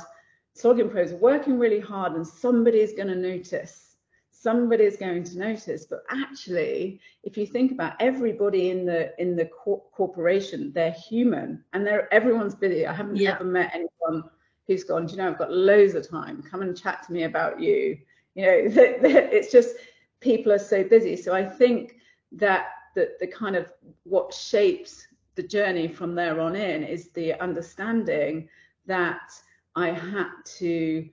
slogging 0.58 0.90
pros 0.90 1.14
working 1.14 1.60
really 1.60 1.80
hard, 1.80 2.14
and 2.14 2.26
somebody's 2.26 2.94
going 2.94 3.08
to 3.08 3.16
notice. 3.16 3.96
Somebody's 4.32 4.98
going 4.98 5.24
to 5.24 5.38
notice. 5.38 5.86
But 5.86 6.04
actually 6.10 7.00
if 7.24 7.38
you 7.38 7.46
think 7.46 7.72
about 7.72 7.94
everybody 8.00 8.70
in 8.70 8.86
the 8.86 9.20
in 9.22 9.36
the 9.36 9.46
cor- 9.46 9.84
corporation 9.92 10.72
they're 10.74 10.92
human 10.92 11.64
and 11.74 11.86
they're 11.86 12.12
everyone's 12.14 12.56
busy. 12.56 12.86
I 12.86 12.94
haven't 12.94 13.18
yeah. 13.18 13.36
ever 13.36 13.44
met 13.44 13.72
anyone 13.74 14.30
who's 14.68 14.84
gone 14.84 15.06
do 15.06 15.14
you 15.14 15.18
know 15.18 15.30
i've 15.30 15.38
got 15.38 15.52
loads 15.52 15.96
of 15.96 16.10
time. 16.10 16.44
Come 16.44 16.62
and 16.62 16.78
chat 16.78 17.04
to 17.08 17.14
me 17.14 17.24
about 17.24 17.60
you. 17.60 17.98
You 18.36 18.46
know 18.46 18.52
it's 18.64 19.52
just 19.52 19.76
people 20.20 20.52
are 20.52 20.60
so 20.60 20.84
busy. 20.84 21.16
So 21.16 21.34
i 21.34 21.44
think 21.44 21.96
that 22.32 22.68
the, 22.96 23.16
the 23.20 23.28
kind 23.28 23.56
of 23.56 23.72
what 24.04 24.34
shapes 24.34 25.08
the 25.36 25.44
journey 25.44 25.88
from 25.88 26.16
there 26.16 26.40
on 26.42 26.56
in 26.56 26.84
is 26.84 27.10
the 27.10 27.34
understanding 27.42 28.50
that 28.88 29.32
i 29.78 29.90
had 29.90 30.32
to 30.44 31.08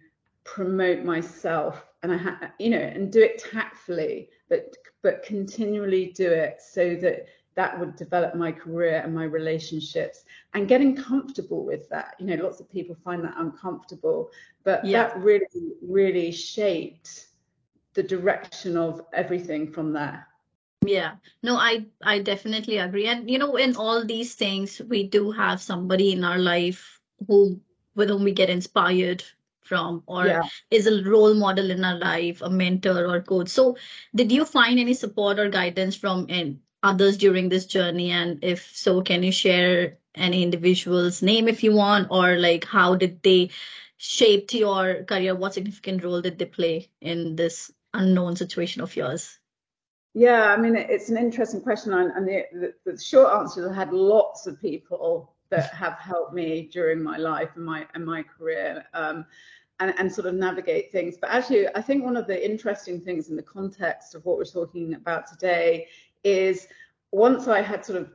promote 0.45 1.05
myself 1.05 1.87
and 2.03 2.13
I 2.13 2.17
ha- 2.19 2.53
you 2.59 2.71
know 2.71 2.79
and 2.79 3.11
do 3.11 3.21
it 3.23 3.43
tactfully 3.51 4.29
but 4.49 4.77
but 5.03 5.23
continually 5.23 6.13
do 6.15 6.31
it 6.31 6.61
so 6.61 6.95
that 6.97 7.27
that 7.55 7.79
would 7.79 7.97
develop 7.97 8.35
my 8.35 8.53
career 8.53 9.01
and 9.05 9.15
my 9.15 9.25
relationships 9.25 10.25
and 10.55 10.67
getting 10.69 10.97
comfortable 10.97 11.65
with 11.65 11.89
that. 11.89 12.15
You 12.19 12.27
know 12.27 12.43
lots 12.43 12.61
of 12.61 12.71
people 12.71 12.97
find 13.03 13.25
that 13.25 13.35
uncomfortable 13.39 14.31
but 14.65 14.85
yeah. 14.85 15.09
that 15.09 15.19
really 15.19 15.47
really 15.83 16.31
shaped 16.31 17.29
the 17.95 18.03
direction 18.03 18.77
of 18.77 19.03
everything 19.13 19.73
from 19.73 19.93
there. 19.93 20.27
Yeah. 20.85 21.13
No 21.43 21.57
i 21.57 21.87
i 22.03 22.19
definitely 22.19 22.79
agree. 22.79 23.07
And 23.07 23.31
you 23.31 23.39
know 23.39 23.57
in 23.57 23.77
all 23.77 24.05
these 24.05 24.35
things 24.35 24.81
we 24.89 25.05
do 25.09 25.31
have 25.31 25.63
somebody 25.63 26.13
in 26.13 26.23
our 26.23 26.39
life 26.39 27.01
who 27.27 27.61
with 27.95 28.09
whom 28.09 28.25
we 28.25 28.33
get 28.33 28.51
inspired 28.51 29.25
from 29.65 30.03
or 30.07 30.27
yeah. 30.27 30.43
is 30.71 30.87
a 30.87 31.03
role 31.05 31.35
model 31.35 31.71
in 31.71 31.85
our 31.85 31.99
life 31.99 32.43
a 32.43 32.51
mentor 32.51 33.07
or 33.07 33.21
coach. 33.23 33.49
So 33.49 33.77
did 34.15 34.31
you 34.31 34.45
find 34.45 34.79
any 34.79 34.95
support 34.95 35.39
or 35.39 35.49
guidance 35.49 35.97
from 35.97 36.27
in 36.29 36.61
others 36.83 37.17
during 37.17 37.49
this 37.49 37.67
journey? 37.67 38.11
And 38.11 38.45
if 38.45 38.71
so 38.77 39.03
can 39.03 39.23
you 39.23 39.33
share 39.33 39.99
any 40.15 40.43
individual's 40.43 41.23
name 41.23 41.49
if 41.49 41.65
you 41.65 41.73
want? 41.73 42.09
Or 42.11 42.37
like 42.37 42.65
how 42.65 42.95
did 42.95 43.23
they 43.23 43.51
shape 43.97 44.53
your 44.53 45.05
career? 45.05 45.35
What 45.35 45.55
significant 45.55 46.05
role 46.05 46.21
did 46.21 46.39
they 46.39 46.47
play 46.47 46.91
in 47.01 47.37
this 47.37 47.73
unknown 47.95 48.37
situation 48.37 48.83
of 48.83 48.95
yours? 48.95 49.39
Yeah 50.17 50.55
i 50.55 50.57
mean 50.57 50.77
it's 50.77 51.09
an 51.09 51.17
interesting 51.17 51.61
question 51.61 51.93
and 51.93 52.29
the, 52.29 52.45
the, 52.53 52.93
the 52.93 53.03
short 53.03 53.35
answer 53.35 53.63
is 53.65 53.73
i 53.73 53.75
had 53.75 53.93
lots 53.93 54.47
of 54.47 54.61
people 54.61 55.34
that 55.51 55.73
have 55.75 55.95
helped 55.95 56.35
me 56.35 56.69
during 56.73 57.03
my 57.03 57.17
life 57.17 57.51
and 57.57 57.65
my 57.65 57.87
and 57.95 58.05
my 58.05 58.23
career 58.23 58.85
um, 58.95 59.25
and, 59.81 59.95
and 59.99 60.13
sort 60.13 60.27
of 60.27 60.35
navigate 60.35 60.91
things. 60.93 61.17
But 61.21 61.31
actually, 61.31 61.69
I 61.75 61.83
think 61.83 62.05
one 62.05 62.17
of 62.17 62.27
the 62.27 62.45
interesting 62.45 63.01
things 63.01 63.29
in 63.29 63.37
the 63.37 63.43
context 63.43 64.15
of 64.15 64.25
what 64.25 64.39
we're 64.39 64.45
talking 64.45 64.95
about 64.95 65.27
today 65.27 65.89
is 66.23 66.67
once 67.13 67.49
I 67.49 67.61
had 67.61 67.85
sort 67.85 68.01
of 68.01 68.13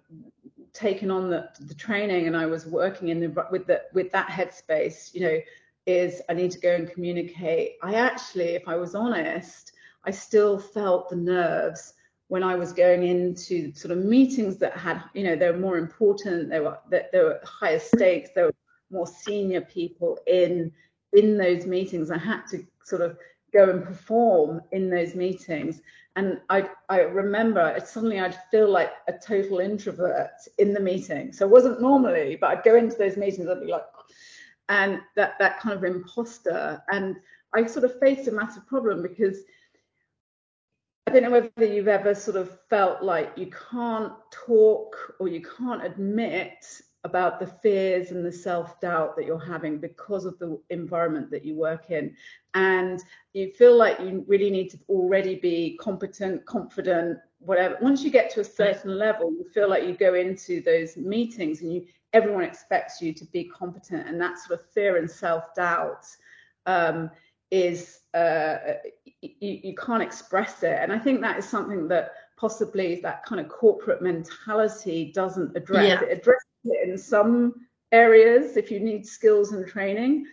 taken 0.74 1.10
on 1.10 1.30
the, 1.30 1.50
the 1.62 1.74
training 1.74 2.28
and 2.28 2.36
I 2.36 2.46
was 2.46 2.66
working 2.66 3.10
in 3.10 3.20
the 3.20 3.48
with 3.52 3.68
the 3.68 3.84
with 3.94 4.12
that 4.12 4.30
headspace, 4.30 5.14
you 5.14 5.22
know, 5.22 5.40
is 5.86 6.22
I 6.30 6.34
need 6.34 6.52
to 6.52 6.60
go 6.60 6.76
and 6.76 6.90
communicate. 6.90 7.74
I 7.82 7.96
actually, 7.96 8.50
if 8.50 8.68
I 8.68 8.76
was 8.76 8.96
honest, 8.96 9.74
I 10.04 10.12
still 10.12 10.60
felt 10.60 11.10
the 11.10 11.16
nerves 11.16 11.94
when 12.30 12.44
I 12.44 12.56
was 12.56 12.72
going 12.72 13.04
into 13.04 13.74
sort 13.74 13.92
of 13.92 14.06
meetings 14.06 14.58
that 14.58 14.78
had, 14.78 15.04
you 15.14 15.24
know, 15.24 15.36
they 15.36 15.52
were 15.52 15.58
more 15.58 15.78
important, 15.78 16.50
they 16.50 16.60
were 16.60 16.78
that 16.92 17.12
there 17.12 17.26
were 17.26 17.42
higher 17.44 17.80
stakes, 17.80 18.30
there 18.34 18.46
were 18.46 18.56
more 18.92 19.08
senior 19.08 19.62
people 19.62 20.18
in 20.28 20.72
in 21.12 21.38
those 21.38 21.66
meetings. 21.66 22.12
I 22.12 22.20
had 22.20 22.46
to 22.52 22.64
sort 22.86 23.02
of 23.02 23.18
go 23.52 23.72
and 23.72 23.84
perform 23.84 24.62
in 24.72 24.92
those 24.92 25.16
meetings. 25.16 25.82
And 26.16 26.40
I 26.52 26.70
I 26.88 27.00
remember 27.02 27.76
suddenly 27.84 28.20
I'd 28.20 28.38
feel 28.52 28.70
like 28.70 28.92
a 29.08 29.14
total 29.14 29.60
introvert 29.60 30.30
in 30.60 30.74
the 30.74 30.80
meeting. 30.80 31.34
So 31.34 31.46
it 31.46 31.52
wasn't 31.52 31.82
normally, 31.82 32.38
but 32.40 32.52
I'd 32.52 32.64
go 32.64 32.76
into 32.76 32.96
those 32.96 33.18
meetings, 33.18 33.50
I'd 33.50 33.60
be 33.60 33.72
like, 33.72 33.86
and 34.70 35.02
that 35.16 35.34
that 35.40 35.60
kind 35.60 35.76
of 35.76 35.84
imposter. 35.84 36.80
And 36.92 37.16
I 37.56 37.66
sort 37.66 37.86
of 37.86 38.00
faced 38.00 38.28
a 38.28 38.32
massive 38.32 38.68
problem 38.68 39.02
because 39.02 39.40
I 41.10 41.12
don't 41.12 41.24
know 41.24 41.32
whether 41.32 41.66
you've 41.66 41.88
ever 41.88 42.14
sort 42.14 42.38
of 42.38 42.56
felt 42.70 43.02
like 43.02 43.32
you 43.36 43.50
can't 43.72 44.14
talk 44.30 45.16
or 45.18 45.28
you 45.28 45.42
can't 45.42 45.84
admit 45.84 46.64
about 47.04 47.40
the 47.40 47.48
fears 47.48 48.12
and 48.12 48.24
the 48.24 48.32
self-doubt 48.32 49.16
that 49.16 49.26
you're 49.26 49.44
having 49.44 49.80
because 49.80 50.26
of 50.26 50.38
the 50.38 50.62
environment 50.70 51.32
that 51.32 51.44
you 51.44 51.56
work 51.56 51.90
in. 51.90 52.16
And 52.54 53.04
you 53.34 53.52
feel 53.54 53.76
like 53.76 54.00
you 54.00 54.24
really 54.28 54.52
need 54.52 54.70
to 54.70 54.80
already 54.88 55.34
be 55.34 55.80
competent 55.82 56.46
confident 56.46 57.18
whatever. 57.40 57.80
Once 57.82 58.04
you 58.04 58.12
get 58.12 58.30
to 58.36 58.42
a 58.42 58.46
certain 58.46 58.96
level 58.96 59.32
you 59.32 59.46
feel 59.52 59.68
like 59.68 59.86
you 59.86 59.94
go 59.94 60.14
into 60.14 60.62
those 60.62 60.96
meetings 60.96 61.64
and 61.64 61.74
you 61.74 61.88
everyone 62.14 62.44
expects 62.44 63.02
you 63.02 63.14
to 63.14 63.26
be 63.26 63.46
competent. 63.46 64.08
And 64.08 64.22
that 64.22 64.38
sort 64.38 64.60
of 64.60 64.70
fear 64.70 64.98
and 64.98 65.10
self-doubt 65.10 66.06
um, 66.68 67.10
is 67.52 68.00
uh, 68.14 68.58
you, 69.22 69.60
you 69.64 69.76
can't 69.76 70.04
express 70.04 70.64
it. 70.64 70.78
And 70.82 70.92
I 70.92 71.00
think 71.00 71.22
that 71.22 71.38
is 71.38 71.48
something 71.48 71.88
that 71.90 72.14
possibly 72.38 73.00
that 73.02 73.26
kind 73.26 73.42
of 73.42 73.50
corporate 73.50 74.02
mentality 74.02 75.12
doesn't 75.14 75.56
address. 75.56 75.88
Yeah. 75.88 76.02
It 76.02 76.20
addresses 76.20 76.48
it 76.66 76.90
in 76.90 76.98
some 76.98 77.54
areas 77.92 78.56
if 78.58 78.72
you 78.72 78.80
need 78.80 79.06
skills 79.06 79.52
and 79.52 79.68
training, 79.68 80.26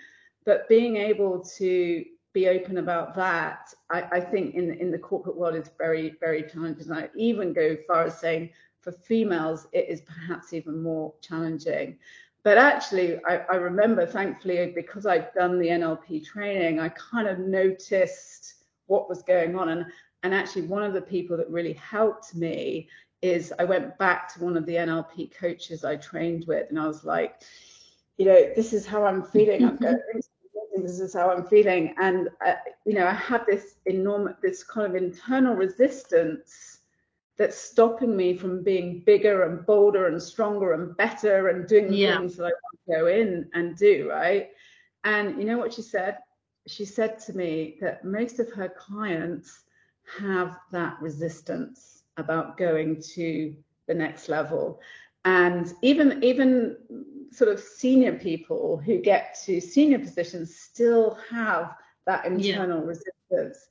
but 0.44 0.68
being 0.68 0.96
able 0.96 1.40
to 1.58 2.04
be 2.32 2.48
open 2.48 2.78
about 2.78 3.14
that, 3.14 3.72
I, 3.90 4.02
I 4.12 4.20
think 4.20 4.54
in 4.54 4.74
in 4.74 4.90
the 4.90 4.98
corporate 4.98 5.36
world 5.36 5.56
is 5.56 5.70
very 5.78 6.16
very 6.20 6.42
challenging. 6.42 6.92
I 6.92 7.08
even 7.16 7.52
go 7.52 7.76
far 7.86 8.04
as 8.04 8.18
saying 8.18 8.50
for 8.80 8.92
females 8.92 9.66
it 9.72 9.88
is 9.88 10.02
perhaps 10.02 10.52
even 10.52 10.82
more 10.82 11.14
challenging. 11.22 11.98
But 12.46 12.58
actually, 12.58 13.18
I, 13.24 13.38
I 13.50 13.56
remember, 13.56 14.06
thankfully, 14.06 14.70
because 14.72 15.04
I'd 15.04 15.34
done 15.34 15.58
the 15.58 15.66
NLP 15.66 16.24
training, 16.24 16.78
I 16.78 16.90
kind 16.90 17.26
of 17.26 17.40
noticed 17.40 18.62
what 18.86 19.08
was 19.08 19.22
going 19.22 19.58
on. 19.58 19.70
And, 19.70 19.84
and 20.22 20.32
actually, 20.32 20.62
one 20.62 20.84
of 20.84 20.92
the 20.92 21.02
people 21.02 21.36
that 21.38 21.50
really 21.50 21.72
helped 21.72 22.36
me 22.36 22.88
is 23.20 23.52
I 23.58 23.64
went 23.64 23.98
back 23.98 24.32
to 24.34 24.44
one 24.44 24.56
of 24.56 24.64
the 24.64 24.74
NLP 24.74 25.34
coaches 25.36 25.84
I 25.84 25.96
trained 25.96 26.44
with, 26.46 26.70
and 26.70 26.78
I 26.78 26.86
was 26.86 27.02
like, 27.02 27.42
you 28.16 28.26
know, 28.26 28.52
this 28.54 28.72
is 28.72 28.86
how 28.86 29.04
I'm 29.04 29.24
feeling. 29.24 29.64
I'm 29.64 29.76
going 29.76 29.98
this 30.76 31.00
is 31.00 31.14
how 31.14 31.32
I'm 31.32 31.48
feeling. 31.48 31.96
And, 32.00 32.28
uh, 32.46 32.54
you 32.84 32.94
know, 32.94 33.08
I 33.08 33.14
had 33.14 33.44
this 33.46 33.74
enormous, 33.86 34.36
this 34.40 34.62
kind 34.62 34.86
of 34.86 34.94
internal 34.94 35.56
resistance 35.56 36.75
that's 37.36 37.58
stopping 37.58 38.16
me 38.16 38.36
from 38.36 38.62
being 38.62 39.00
bigger 39.00 39.44
and 39.44 39.66
bolder 39.66 40.06
and 40.06 40.22
stronger 40.22 40.72
and 40.72 40.96
better 40.96 41.48
and 41.48 41.68
doing 41.68 41.90
the 41.90 41.96
yeah. 41.96 42.18
things 42.18 42.36
that 42.36 42.44
I 42.44 42.46
want 42.46 42.78
to 42.88 42.96
go 42.96 43.06
in 43.06 43.48
and 43.52 43.76
do, 43.76 44.08
right? 44.10 44.50
And 45.04 45.38
you 45.38 45.44
know 45.44 45.58
what 45.58 45.72
she 45.72 45.82
said? 45.82 46.18
She 46.66 46.84
said 46.84 47.18
to 47.20 47.36
me 47.36 47.76
that 47.80 48.04
most 48.04 48.40
of 48.40 48.50
her 48.52 48.68
clients 48.68 49.64
have 50.18 50.58
that 50.72 51.00
resistance 51.00 52.02
about 52.16 52.56
going 52.56 53.02
to 53.14 53.54
the 53.86 53.94
next 53.94 54.28
level. 54.28 54.80
And 55.24 55.72
even 55.82 56.22
even 56.24 56.76
sort 57.32 57.50
of 57.50 57.60
senior 57.60 58.14
people 58.14 58.78
who 58.78 58.98
get 58.98 59.36
to 59.44 59.60
senior 59.60 59.98
positions 59.98 60.56
still 60.56 61.18
have 61.30 61.74
that 62.06 62.24
internal 62.24 62.80
yeah. 62.80 62.86
resistance. 62.86 63.68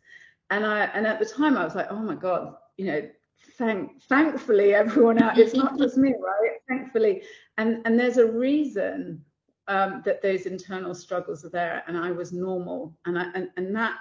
And 0.52 0.66
I 0.66 0.86
and 0.94 1.08
at 1.08 1.20
the 1.20 1.26
time 1.26 1.58
I 1.58 1.64
was 1.64 1.76
like, 1.76 1.88
oh 1.90 2.00
my 2.00 2.16
God, 2.16 2.56
you 2.78 2.86
know, 2.86 3.10
thank 3.58 4.02
thankfully 4.04 4.74
everyone 4.74 5.22
out, 5.22 5.38
it's 5.38 5.54
not 5.54 5.78
just 5.78 5.98
me, 5.98 6.14
right? 6.20 6.58
Thankfully. 6.68 7.24
And 7.58 7.82
and 7.86 8.00
there's 8.00 8.18
a 8.18 8.32
reason 8.32 9.24
um, 9.68 10.02
that 10.06 10.22
those 10.22 10.46
internal 10.46 10.94
struggles 10.94 11.44
are 11.46 11.50
there 11.50 11.84
and 11.88 11.98
I 11.98 12.12
was 12.12 12.32
normal. 12.32 12.98
And 13.06 13.18
I 13.18 13.26
and, 13.34 13.50
and 13.58 13.76
that 13.76 13.98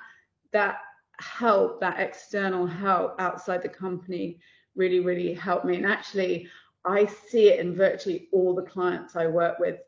that 0.53 0.79
help, 1.21 1.81
that 1.81 2.01
external 2.01 2.67
help 2.67 3.21
outside 3.21 3.63
the 3.63 3.69
company 3.69 4.41
really, 4.75 5.01
really 5.01 5.33
helped 5.35 5.65
me. 5.65 5.77
And 5.77 5.87
actually 5.87 6.49
I 6.85 7.07
see 7.07 7.49
it 7.49 7.61
in 7.61 7.75
virtually 7.75 8.29
all 8.33 8.55
the 8.55 8.63
clients 8.63 9.17
I 9.17 9.27
work 9.27 9.59
with. 9.59 9.79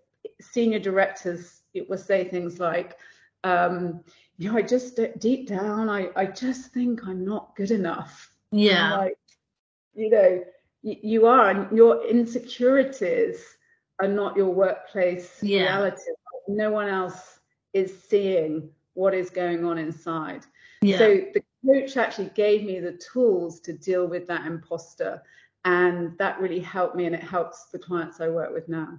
Senior 0.40 0.79
directors 0.79 1.62
it 1.74 1.88
will 1.88 1.98
say 1.98 2.24
things 2.24 2.59
like, 2.59 2.96
um, 3.44 4.02
you 4.38 4.50
know, 4.50 4.59
I 4.59 4.62
just 4.62 4.98
deep 5.18 5.48
down, 5.48 5.88
I, 5.88 6.11
I 6.16 6.26
just 6.26 6.72
think 6.72 7.07
I'm 7.07 7.24
not 7.24 7.55
good 7.57 7.70
enough. 7.70 8.31
Yeah. 8.50 8.96
Like, 8.96 9.18
you 9.96 10.11
know, 10.11 10.44
you, 10.82 11.26
are, 11.26 11.50
and 11.50 11.76
your 11.76 12.06
insecurities 12.06 13.42
are 14.00 14.09
not 14.09 14.37
your 14.37 14.50
workplace 14.50 15.38
yeah. 15.42 15.62
reality. 15.62 16.02
No 16.48 16.70
one 16.70 16.88
else 16.88 17.40
is 17.72 18.02
seeing 18.09 18.70
what 18.94 19.14
is 19.14 19.30
going 19.30 19.64
on 19.64 19.78
inside. 19.78 20.46
Yeah. 20.82 20.98
So 20.98 21.20
the 21.35 21.42
coach 21.66 21.96
actually 21.96 22.30
gave 22.35 22.64
me 22.64 22.78
the 22.78 22.92
tools 22.92 23.61
to 23.61 23.72
deal 23.72 24.06
with 24.06 24.26
that 24.28 24.46
imposter 24.46 25.22
and 25.66 26.16
that 26.16 26.40
really 26.40 26.61
helped 26.61 26.96
me 26.96 27.04
and 27.04 27.14
it 27.14 27.22
helps 27.22 27.66
the 27.66 27.78
clients 27.78 28.20
i 28.20 28.28
work 28.28 28.52
with 28.52 28.68
now 28.68 28.98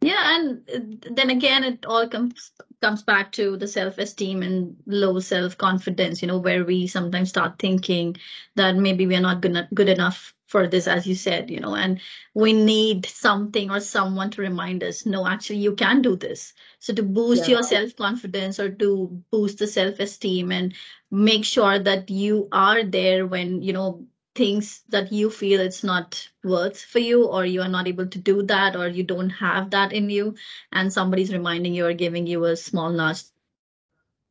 yeah 0.00 0.36
and 0.36 0.70
uh, 0.74 1.08
then 1.10 1.30
again 1.30 1.64
it 1.64 1.84
all 1.86 2.08
comes 2.08 2.52
comes 2.80 3.02
back 3.02 3.32
to 3.32 3.56
the 3.56 3.66
self-esteem 3.66 4.42
and 4.42 4.76
low 4.86 5.18
self-confidence 5.18 6.22
you 6.22 6.28
know 6.28 6.38
where 6.38 6.64
we 6.64 6.86
sometimes 6.86 7.28
start 7.30 7.58
thinking 7.58 8.16
that 8.54 8.76
maybe 8.76 9.06
we're 9.06 9.20
not 9.20 9.40
good, 9.40 9.68
good 9.74 9.88
enough 9.88 10.34
for 10.46 10.66
this 10.66 10.86
as 10.86 11.06
you 11.06 11.14
said 11.14 11.50
you 11.50 11.60
know 11.60 11.74
and 11.74 12.00
we 12.34 12.52
need 12.52 13.04
something 13.04 13.70
or 13.70 13.80
someone 13.80 14.30
to 14.30 14.40
remind 14.40 14.82
us 14.82 15.04
no 15.04 15.26
actually 15.26 15.58
you 15.58 15.74
can 15.74 16.00
do 16.00 16.16
this 16.16 16.54
so 16.78 16.94
to 16.94 17.02
boost 17.02 17.48
yeah. 17.48 17.56
your 17.56 17.62
self-confidence 17.62 18.58
or 18.58 18.70
to 18.70 19.22
boost 19.30 19.58
the 19.58 19.66
self-esteem 19.66 20.52
and 20.52 20.74
make 21.10 21.44
sure 21.44 21.78
that 21.78 22.08
you 22.08 22.48
are 22.52 22.82
there 22.84 23.26
when 23.26 23.60
you 23.60 23.72
know 23.72 24.06
things 24.38 24.82
that 24.88 25.12
you 25.12 25.30
feel 25.30 25.60
it's 25.60 25.82
not 25.82 26.28
worth 26.44 26.80
for 26.80 27.00
you 27.00 27.24
or 27.26 27.44
you 27.44 27.60
are 27.60 27.74
not 27.76 27.88
able 27.88 28.06
to 28.06 28.18
do 28.18 28.42
that 28.44 28.76
or 28.76 28.86
you 28.88 29.02
don't 29.02 29.30
have 29.30 29.70
that 29.70 29.92
in 29.92 30.08
you 30.08 30.34
and 30.72 30.92
somebody's 30.92 31.32
reminding 31.32 31.74
you 31.74 31.86
or 31.86 31.92
giving 31.92 32.26
you 32.26 32.44
a 32.44 32.56
small 32.56 32.90
nudge 32.90 33.22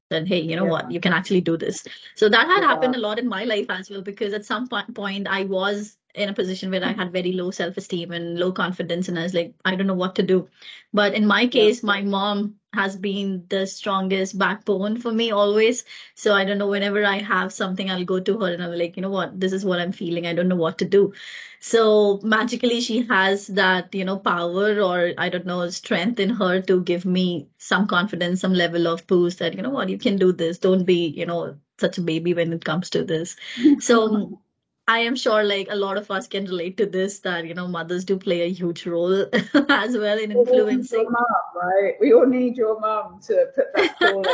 that 0.10 0.28
hey 0.28 0.40
you 0.40 0.56
know 0.56 0.66
yeah. 0.66 0.72
what 0.72 0.92
you 0.92 1.02
can 1.02 1.14
actually 1.14 1.42
do 1.42 1.58
this 1.58 1.86
so 2.16 2.30
that 2.30 2.48
had 2.48 2.62
yeah. 2.62 2.68
happened 2.68 2.96
a 2.96 3.00
lot 3.00 3.20
in 3.20 3.28
my 3.28 3.44
life 3.44 3.70
as 3.70 3.90
well 3.90 4.02
because 4.02 4.34
at 4.34 4.46
some 4.46 4.68
point 4.70 5.28
i 5.28 5.44
was 5.44 5.98
in 6.18 6.30
a 6.30 6.34
position 6.34 6.72
where 6.72 6.84
I 6.84 6.92
had 6.92 7.12
very 7.14 7.32
low 7.34 7.52
self 7.52 7.78
esteem 7.78 8.12
and 8.12 8.40
low 8.40 8.52
confidence, 8.52 9.08
and 9.08 9.18
I 9.20 9.24
was 9.24 9.34
like, 9.34 9.54
I 9.66 9.76
don't 9.76 9.88
know 9.88 9.94
what 9.94 10.16
to 10.16 10.24
do. 10.24 10.50
But 10.94 11.14
in 11.14 11.26
my 11.28 11.48
case, 11.48 11.84
my 11.84 12.02
mom 12.02 12.56
has 12.74 12.96
been 12.96 13.46
the 13.50 13.66
strongest 13.66 14.38
backbone 14.38 14.98
for 14.98 15.12
me 15.12 15.32
always. 15.32 15.84
So 16.16 16.34
I 16.34 16.46
don't 16.46 16.58
know, 16.58 16.68
whenever 16.68 17.06
I 17.06 17.20
have 17.20 17.54
something, 17.54 17.90
I'll 17.90 18.06
go 18.06 18.20
to 18.20 18.40
her 18.40 18.54
and 18.54 18.64
I'm 18.64 18.72
like, 18.78 18.96
you 18.98 19.02
know 19.02 19.10
what, 19.10 19.40
this 19.40 19.54
is 19.54 19.66
what 19.66 19.80
I'm 19.80 19.92
feeling. 19.92 20.28
I 20.28 20.34
don't 20.34 20.48
know 20.50 20.56
what 20.56 20.78
to 20.80 20.86
do. 20.86 21.14
So 21.60 22.20
magically, 22.24 22.82
she 22.82 23.04
has 23.08 23.48
that, 23.48 23.94
you 23.94 24.06
know, 24.06 24.18
power 24.20 24.80
or 24.82 25.14
I 25.18 25.30
don't 25.30 25.46
know, 25.46 25.68
strength 25.70 26.20
in 26.20 26.30
her 26.32 26.62
to 26.62 26.82
give 26.82 27.06
me 27.06 27.48
some 27.58 27.88
confidence, 27.88 28.42
some 28.42 28.54
level 28.54 28.88
of 28.88 29.06
boost 29.08 29.40
that, 29.40 29.56
you 29.56 29.62
know 29.62 29.70
what, 29.70 29.90
you 29.90 29.98
can 29.98 30.18
do 30.18 30.32
this. 30.32 30.60
Don't 30.60 30.84
be, 30.86 31.08
you 31.08 31.26
know, 31.26 31.58
such 31.80 31.98
a 31.98 32.02
baby 32.02 32.34
when 32.34 32.54
it 32.54 32.66
comes 32.66 32.90
to 32.92 33.04
this. 33.04 33.36
So 33.80 34.40
I 34.90 35.00
am 35.00 35.18
sure 35.18 35.44
like 35.44 35.68
a 35.70 35.76
lot 35.76 35.98
of 35.98 36.10
us 36.10 36.28
can 36.28 36.46
relate 36.46 36.78
to 36.78 36.86
this 36.86 37.20
that 37.20 37.46
you 37.46 37.54
know 37.54 37.68
mothers 37.68 38.06
do 38.06 38.18
play 38.18 38.42
a 38.44 38.50
huge 38.50 38.86
role 38.86 39.26
as 39.70 39.98
well 39.98 40.18
in 40.18 40.32
influencing. 40.32 41.04
Mom, 41.04 41.26
right? 41.62 41.96
We 42.00 42.14
all 42.14 42.26
need 42.26 42.56
your 42.56 42.80
mom 42.80 43.20
to 43.28 43.48
put 43.54 43.66
that 43.76 43.98
forward. 44.00 44.28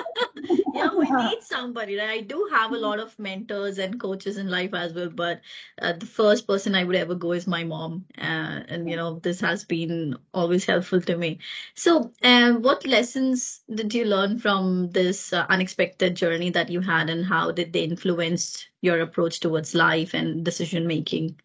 yeah, 0.76 0.90
we 0.96 1.10
need 1.10 1.42
somebody. 1.42 1.98
Right? 1.98 2.10
I 2.10 2.22
do 2.22 2.48
have 2.52 2.72
a 2.72 2.78
lot 2.78 3.00
of 3.00 3.18
mentors 3.18 3.80
and 3.80 4.00
coaches 4.00 4.38
in 4.38 4.48
life 4.48 4.76
as 4.76 4.94
well, 4.94 5.10
but 5.10 5.42
uh, 5.82 5.94
the 5.94 6.06
first 6.06 6.46
person 6.46 6.76
I 6.76 6.84
would 6.84 6.96
ever 6.96 7.16
go 7.16 7.32
is 7.32 7.48
my 7.48 7.64
mom, 7.64 8.06
uh, 8.20 8.62
and 8.68 8.88
you 8.88 8.96
know 8.96 9.20
this 9.20 9.42
has 9.42 9.64
been 9.64 10.16
always 10.36 10.66
helpful 10.66 11.02
to 11.02 11.18
me. 11.18 11.40
So, 11.74 12.12
uh, 12.22 12.54
what 12.54 12.86
lessons 12.86 13.62
did 13.74 13.94
you 13.96 14.06
learn 14.06 14.38
from 14.38 14.92
this 14.92 15.34
uh, 15.34 15.48
unexpected 15.50 16.16
journey 16.16 16.52
that 16.52 16.70
you 16.70 16.82
had, 16.82 17.10
and 17.10 17.26
how 17.26 17.52
did 17.52 17.74
they 17.74 17.84
influence 17.86 18.68
your 18.82 19.00
approach 19.00 19.40
towards 19.40 19.74
life 19.74 20.14
and 20.14 20.43
decision 20.44 20.88
making? 20.88 21.40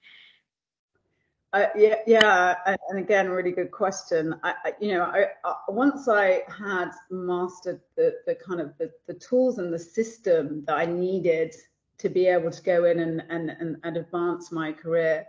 Uh, 1.54 1.66
yeah, 1.74 1.94
yeah, 2.06 2.56
and 2.90 2.98
again, 2.98 3.30
really 3.30 3.52
good 3.52 3.70
question. 3.70 4.34
I, 4.42 4.54
I 4.66 4.72
you 4.80 4.92
know, 4.92 5.04
I, 5.04 5.28
I, 5.44 5.54
once 5.68 6.06
I 6.06 6.42
had 6.46 6.90
mastered 7.10 7.80
the, 7.96 8.16
the 8.26 8.34
kind 8.34 8.60
of 8.60 8.76
the, 8.76 8.90
the 9.06 9.14
tools 9.14 9.58
and 9.58 9.72
the 9.72 9.78
system 9.78 10.62
that 10.66 10.76
I 10.76 10.84
needed 10.84 11.54
to 11.98 12.10
be 12.10 12.26
able 12.26 12.50
to 12.50 12.62
go 12.62 12.84
in 12.84 13.00
and 13.00 13.22
and, 13.30 13.50
and, 13.50 13.76
and 13.82 13.96
advance 13.96 14.52
my 14.52 14.72
career, 14.72 15.26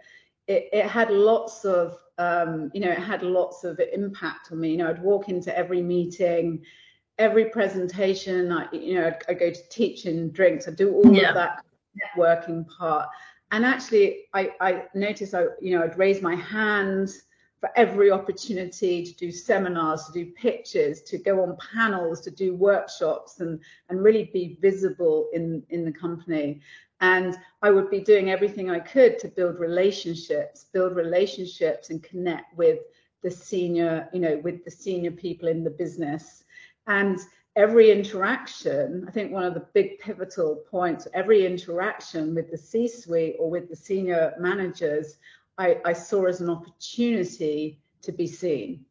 it, 0.48 0.68
it 0.74 0.88
had 0.88 1.10
lots 1.10 1.64
of 1.64 1.98
um, 2.18 2.70
you 2.74 2.82
know, 2.82 2.92
it 2.92 3.00
had 3.00 3.24
lots 3.24 3.64
of 3.64 3.80
impact 3.80 4.52
on 4.52 4.60
me. 4.60 4.72
You 4.72 4.78
know, 4.78 4.90
I'd 4.90 5.02
walk 5.02 5.30
into 5.30 5.58
every 5.58 5.82
meeting, 5.82 6.62
every 7.18 7.46
presentation. 7.46 8.52
I, 8.52 8.68
you 8.74 8.96
know, 8.96 9.08
I'd, 9.08 9.24
I'd 9.30 9.40
go 9.40 9.52
to 9.52 9.70
teaching 9.70 10.32
drinks. 10.32 10.68
I 10.68 10.72
do 10.72 10.94
all 10.94 11.16
yeah. 11.16 11.30
of 11.30 11.36
that 11.36 11.64
networking 11.98 12.68
part. 12.68 13.08
And 13.52 13.66
actually, 13.66 14.26
I, 14.34 14.52
I 14.62 14.84
noticed 14.94 15.34
I, 15.34 15.46
you 15.60 15.76
know, 15.76 15.84
I'd 15.84 15.98
raise 15.98 16.22
my 16.22 16.36
hand 16.36 17.10
for 17.60 17.70
every 17.76 18.10
opportunity 18.10 19.04
to 19.04 19.14
do 19.16 19.32
seminars, 19.32 20.06
to 20.06 20.14
do 20.14 20.32
pitches, 20.32 21.02
to 21.04 21.18
go 21.18 21.44
on 21.44 21.58
panels, 21.74 22.22
to 22.22 22.32
do 22.32 22.56
workshops, 22.56 23.40
and 23.40 23.60
and 23.90 24.04
really 24.04 24.30
be 24.34 24.58
visible 24.62 25.30
in 25.34 25.64
in 25.70 25.84
the 25.84 25.92
company. 25.92 26.62
And 27.02 27.38
I 27.62 27.72
would 27.72 27.90
be 27.90 28.02
doing 28.02 28.30
everything 28.30 28.70
I 28.70 28.80
could 28.80 29.20
to 29.20 29.28
build 29.28 29.60
relationships, 29.60 30.66
build 30.72 30.96
relationships, 30.96 31.90
and 31.90 32.04
connect 32.04 32.56
with 32.58 32.80
the 33.24 33.32
senior, 33.32 34.10
you 34.14 34.20
know, 34.20 34.38
with 34.44 34.64
the 34.64 34.72
senior 34.72 35.12
people 35.12 35.48
in 35.48 35.64
the 35.64 35.70
business. 35.70 36.44
And 36.88 37.20
every 37.60 37.92
interaction, 37.92 39.04
I 39.06 39.12
think 39.12 39.34
one 39.34 39.44
of 39.44 39.54
the 39.54 39.66
big 39.74 40.00
pivotal 40.00 40.64
points, 40.72 41.10
every 41.14 41.46
interaction 41.46 42.34
with 42.34 42.50
the 42.50 42.58
C 42.58 42.88
suite 42.88 43.36
or 43.38 43.50
with 43.50 43.68
the 43.68 43.76
senior 43.76 44.34
managers, 44.40 45.18
I, 45.58 45.78
I 45.84 45.92
saw 45.92 46.24
as 46.26 46.40
an 46.40 46.50
opportunity 46.50 47.82
to 48.04 48.14
be 48.14 48.28
seen. 48.28 48.86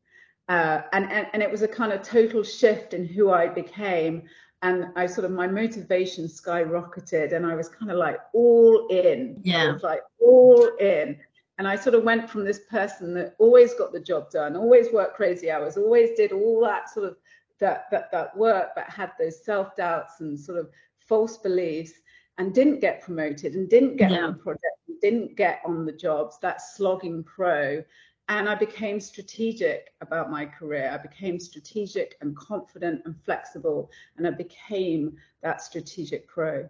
Uh, 0.50 0.83
and, 0.92 1.11
and, 1.11 1.26
and 1.33 1.42
it 1.42 1.50
was 1.50 1.62
a 1.62 1.68
kind 1.68 1.92
of 1.92 2.02
total 2.02 2.42
shift 2.42 2.92
in 2.92 3.07
who 3.07 3.31
I 3.31 3.48
became. 3.48 4.24
And 4.61 4.88
I 4.96 5.07
sort 5.07 5.24
of, 5.24 5.31
my 5.31 5.46
motivation 5.46 6.26
skyrocketed 6.26 7.33
and 7.33 7.46
I 7.46 7.54
was 7.54 7.70
kind 7.70 7.90
of 7.90 7.96
like 7.96 8.18
all 8.35 8.87
in. 8.88 9.40
Yeah. 9.44 9.64
I 9.64 9.72
was 9.72 9.83
like 9.83 10.02
all 10.20 10.66
in. 10.78 11.16
And 11.57 11.66
I 11.66 11.74
sort 11.74 11.94
of 11.94 12.04
went 12.04 12.28
from 12.28 12.44
this 12.44 12.61
person 12.70 13.14
that 13.14 13.35
always 13.38 13.72
got 13.74 13.92
the 13.92 14.00
job 14.00 14.31
done, 14.31 14.57
always 14.57 14.92
worked 14.92 15.16
crazy 15.16 15.50
hours, 15.50 15.78
always 15.78 16.11
did 16.16 16.33
all 16.33 16.61
that 16.64 16.90
sort 16.90 17.07
of 17.07 17.16
that 17.60 17.86
that 17.90 18.10
that 18.12 18.36
work 18.36 18.70
but 18.74 18.88
had 18.88 19.12
those 19.18 19.44
self 19.44 19.74
doubts 19.76 20.20
and 20.20 20.38
sort 20.38 20.58
of 20.58 20.68
false 20.98 21.38
beliefs 21.38 21.92
and 22.38 22.54
didn't 22.54 22.80
get 22.80 23.02
promoted 23.02 23.54
and 23.54 23.68
didn't 23.68 23.96
get 23.96 24.10
yeah. 24.10 24.18
on 24.18 24.32
the 24.32 24.38
project 24.38 24.78
didn't 25.00 25.36
get 25.36 25.60
on 25.64 25.84
the 25.84 25.92
jobs 25.92 26.38
that 26.40 26.60
slogging 26.60 27.22
pro. 27.22 27.82
And 28.30 28.48
i 28.48 28.54
became 28.54 29.00
strategic 29.00 29.88
about 30.00 30.30
my 30.30 30.44
career. 30.44 30.90
I 30.92 30.98
became 30.98 31.40
strategic 31.40 32.16
and 32.20 32.36
confident 32.36 33.02
and 33.04 33.16
flexible 33.24 33.90
and 34.16 34.26
i 34.26 34.30
became 34.30 35.16
that 35.42 35.62
strategic 35.62 36.28
pro 36.28 36.68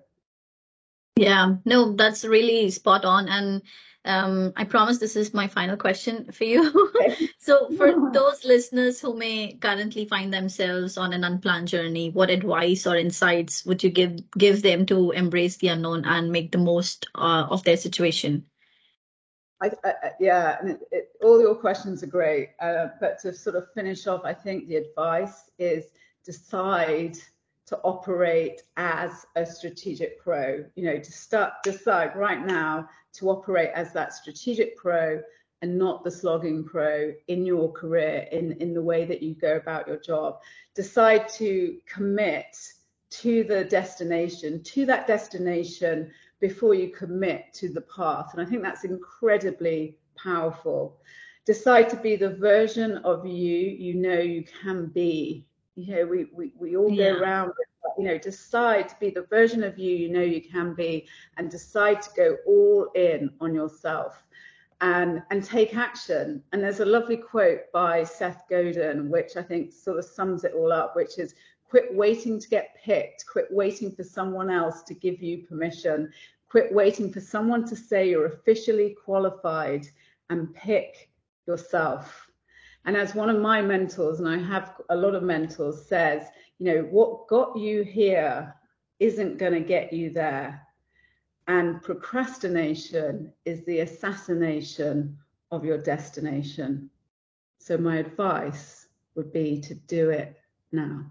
yeah 1.19 1.55
no 1.65 1.93
that's 1.93 2.25
really 2.25 2.71
spot 2.71 3.05
on 3.05 3.29
and 3.29 3.63
um, 4.05 4.55
I 4.57 4.65
promise 4.65 4.99
this 4.99 5.17
is 5.17 5.35
my 5.35 5.49
final 5.49 5.77
question 5.77 6.33
for 6.33 6.45
you. 6.45 6.91
so, 7.39 7.69
for 7.77 8.11
those 8.11 8.45
listeners 8.45 9.01
who 9.01 9.15
may 9.15 9.53
currently 9.61 10.07
find 10.07 10.33
themselves 10.33 10.97
on 10.97 11.13
an 11.13 11.25
unplanned 11.25 11.69
journey, 11.69 12.11
what 12.11 12.31
advice 12.31 12.87
or 12.87 12.97
insights 12.97 13.67
would 13.67 13.83
you 13.83 13.91
give 13.91 14.19
give 14.31 14.63
them 14.63 14.87
to 14.87 15.11
embrace 15.11 15.59
the 15.59 15.69
unknown 15.69 16.05
and 16.07 16.33
make 16.33 16.53
the 16.53 16.59
most 16.59 17.07
uh, 17.17 17.47
of 17.51 17.65
their 17.65 17.77
situation? 17.77 18.47
I, 19.61 19.73
I, 19.85 19.93
yeah, 20.21 20.59
it, 20.93 21.09
all 21.21 21.41
your 21.41 21.57
questions 21.57 22.03
are 22.03 22.07
great. 22.07 22.51
Uh, 22.61 22.87
but 23.01 23.19
to 23.21 23.35
sort 23.35 23.57
of 23.57 23.67
finish 23.75 24.07
off, 24.07 24.23
I 24.25 24.33
think 24.33 24.69
the 24.69 24.77
advice 24.77 25.51
is 25.59 25.87
decide 26.25 27.19
to 27.69 27.79
operate 27.85 28.63
as 28.77 29.27
a 29.37 29.45
strategic 29.45 30.19
pro. 30.21 30.65
You 30.75 30.85
know, 30.85 30.99
to 30.99 31.13
start 31.13 31.53
decide 31.63 32.17
right 32.17 32.45
now 32.45 32.89
to 33.15 33.31
operate 33.31 33.71
as 33.75 33.93
that 33.93 34.13
strategic 34.13 34.77
pro 34.77 35.21
and 35.61 35.77
not 35.77 36.05
the 36.05 36.11
slogging 36.11 36.65
pro 36.65 37.13
in 37.27 37.45
your 37.45 37.73
career, 37.73 38.27
in, 38.33 38.53
in 38.61 38.73
the 38.73 38.83
way 38.83 39.05
that 39.05 39.23
you 39.23 39.35
go 39.35 39.57
about 39.57 39.89
your 39.89 39.99
job. 39.99 40.39
Decide 40.75 41.29
to 41.31 41.79
commit 41.87 42.57
to 43.11 43.45
the 43.45 43.65
destination, 43.65 44.63
to 44.63 44.87
that 44.87 45.07
destination 45.07 46.11
before 46.41 46.75
you 46.75 46.91
commit 46.91 47.53
to 47.55 47.69
the 47.69 47.81
path. 47.83 48.31
And 48.33 48.41
I 48.41 48.49
think 48.49 48.63
that's 48.63 48.85
incredibly 48.85 49.97
powerful. 50.17 50.99
Decide 51.45 51.89
to 51.91 51.97
be 51.97 52.17
the 52.17 52.37
version 52.37 52.99
of 52.99 53.27
you 53.27 53.57
you 53.59 53.95
know 53.95 54.19
you 54.19 54.45
can 54.63 54.87
be. 54.87 55.45
You 55.79 55.95
know, 55.95 56.07
we, 56.07 56.27
we, 56.33 56.53
we 56.59 56.77
all 56.77 56.91
yeah. 56.91 57.13
go 57.13 57.21
around, 57.21 57.53
you 57.97 58.05
know, 58.05 58.19
decide 58.19 58.89
to 58.89 58.97
be 58.99 59.11
the 59.11 59.23
version 59.23 59.63
of 59.63 59.79
you 59.79 59.95
you 59.95 60.09
know 60.09 60.23
you 60.23 60.43
can 60.43 60.75
be 60.75 61.07
and 61.37 61.49
decide 61.49 62.03
to 62.03 62.11
go 62.17 62.37
all 62.47 62.91
in 62.97 63.31
on 63.41 63.55
yourself 63.55 64.25
and 64.81 65.23
and 65.31 65.45
take 65.45 65.77
action. 65.77 66.43
And 66.53 66.63
there's 66.63 66.81
a 66.81 66.85
lovely 66.85 67.17
quote 67.17 67.71
by 67.73 68.03
Seth 68.03 68.43
Godin, 68.51 69.09
which 69.09 69.37
I 69.37 69.43
think 69.43 69.73
sort 69.73 69.99
of 69.99 70.05
sums 70.05 70.43
it 70.43 70.53
all 70.53 70.73
up, 70.73 70.97
which 70.97 71.17
is 71.17 71.37
quit 71.69 71.95
waiting 71.95 72.41
to 72.41 72.49
get 72.49 72.77
picked, 72.83 73.25
quit 73.27 73.47
waiting 73.51 73.93
for 73.93 74.03
someone 74.03 74.51
else 74.51 74.83
to 74.83 74.95
give 74.95 75.23
you 75.23 75.47
permission, 75.47 76.11
quit 76.49 76.73
waiting 76.73 77.13
for 77.13 77.21
someone 77.21 77.65
to 77.67 77.77
say 77.77 78.09
you're 78.09 78.27
officially 78.27 78.97
qualified 79.05 79.87
and 80.31 80.53
pick 80.55 81.11
yourself. 81.47 82.28
And 82.89 82.97
as 82.97 83.15
one 83.15 83.29
of 83.29 83.39
my 83.39 83.61
mentors, 83.61 84.19
and 84.19 84.27
I 84.27 84.39
have 84.39 84.81
a 84.89 84.97
lot 84.97 85.15
of 85.15 85.23
mentors, 85.23 85.85
says, 85.85 86.23
you 86.59 86.73
know, 86.73 86.81
what 86.85 87.29
got 87.29 87.55
you 87.59 87.83
here 87.83 88.55
isn't 88.99 89.37
going 89.37 89.53
to 89.53 89.61
get 89.61 89.93
you 89.93 90.09
there. 90.09 90.67
And 91.49 91.83
procrastination 91.83 93.31
is 93.45 93.63
the 93.67 93.81
assassination 93.81 95.19
of 95.51 95.67
your 95.67 95.77
destination. 95.77 96.89
So, 97.59 97.77
my 97.77 97.99
advice 97.99 98.87
would 99.17 99.35
be 99.35 99.61
to 99.61 99.75
do 99.75 100.09
it 100.09 100.41
now. 100.73 101.05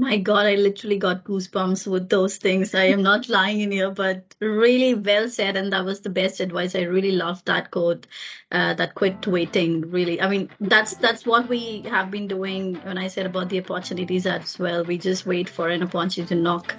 My 0.00 0.16
God, 0.16 0.46
I 0.46 0.54
literally 0.54 0.96
got 0.96 1.24
goosebumps 1.24 1.86
with 1.86 2.08
those 2.08 2.38
things. 2.38 2.74
I 2.74 2.84
am 2.84 3.02
not 3.02 3.28
lying 3.28 3.60
in 3.60 3.70
here, 3.70 3.90
but 3.90 4.34
really 4.40 4.94
well 4.94 5.28
said. 5.28 5.58
And 5.58 5.70
that 5.74 5.84
was 5.84 6.00
the 6.00 6.08
best 6.08 6.40
advice. 6.40 6.74
I 6.74 6.84
really 6.84 7.12
loved 7.12 7.44
that 7.44 7.70
quote, 7.70 8.06
uh, 8.50 8.72
that 8.74 8.94
quit 8.94 9.26
waiting. 9.26 9.82
Really, 9.90 10.18
I 10.18 10.30
mean, 10.30 10.48
that's 10.58 10.94
that's 10.94 11.26
what 11.26 11.50
we 11.50 11.82
have 11.82 12.10
been 12.10 12.28
doing. 12.28 12.76
When 12.76 12.96
I 12.96 13.08
said 13.08 13.26
about 13.26 13.50
the 13.50 13.60
opportunities 13.60 14.24
as 14.24 14.58
well, 14.58 14.84
we 14.84 14.96
just 14.96 15.26
wait 15.26 15.50
for 15.50 15.68
an 15.68 15.82
opportunity 15.82 16.24
to 16.24 16.34
knock 16.34 16.74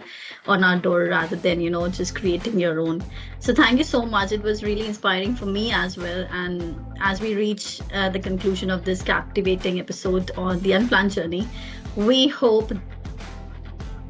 on 0.48 0.64
our 0.64 0.80
door 0.80 1.04
rather 1.04 1.36
than 1.36 1.62
you 1.62 1.70
know 1.70 1.88
just 1.90 2.16
creating 2.16 2.60
your 2.60 2.80
own. 2.80 3.04
So 3.38 3.54
thank 3.54 3.78
you 3.78 3.84
so 3.84 4.04
much. 4.04 4.32
It 4.32 4.42
was 4.42 4.64
really 4.64 4.88
inspiring 4.88 5.36
for 5.36 5.46
me 5.46 5.72
as 5.72 5.96
well. 5.96 6.26
And 6.32 6.76
as 7.00 7.22
we 7.22 7.36
reach 7.36 7.82
uh, 7.94 8.10
the 8.10 8.20
conclusion 8.20 8.72
of 8.72 8.84
this 8.84 9.04
captivating 9.04 9.80
episode 9.80 10.32
on 10.32 10.60
the 10.62 10.72
unplanned 10.72 11.12
journey, 11.12 11.48
we 11.96 12.28
hope 12.28 12.72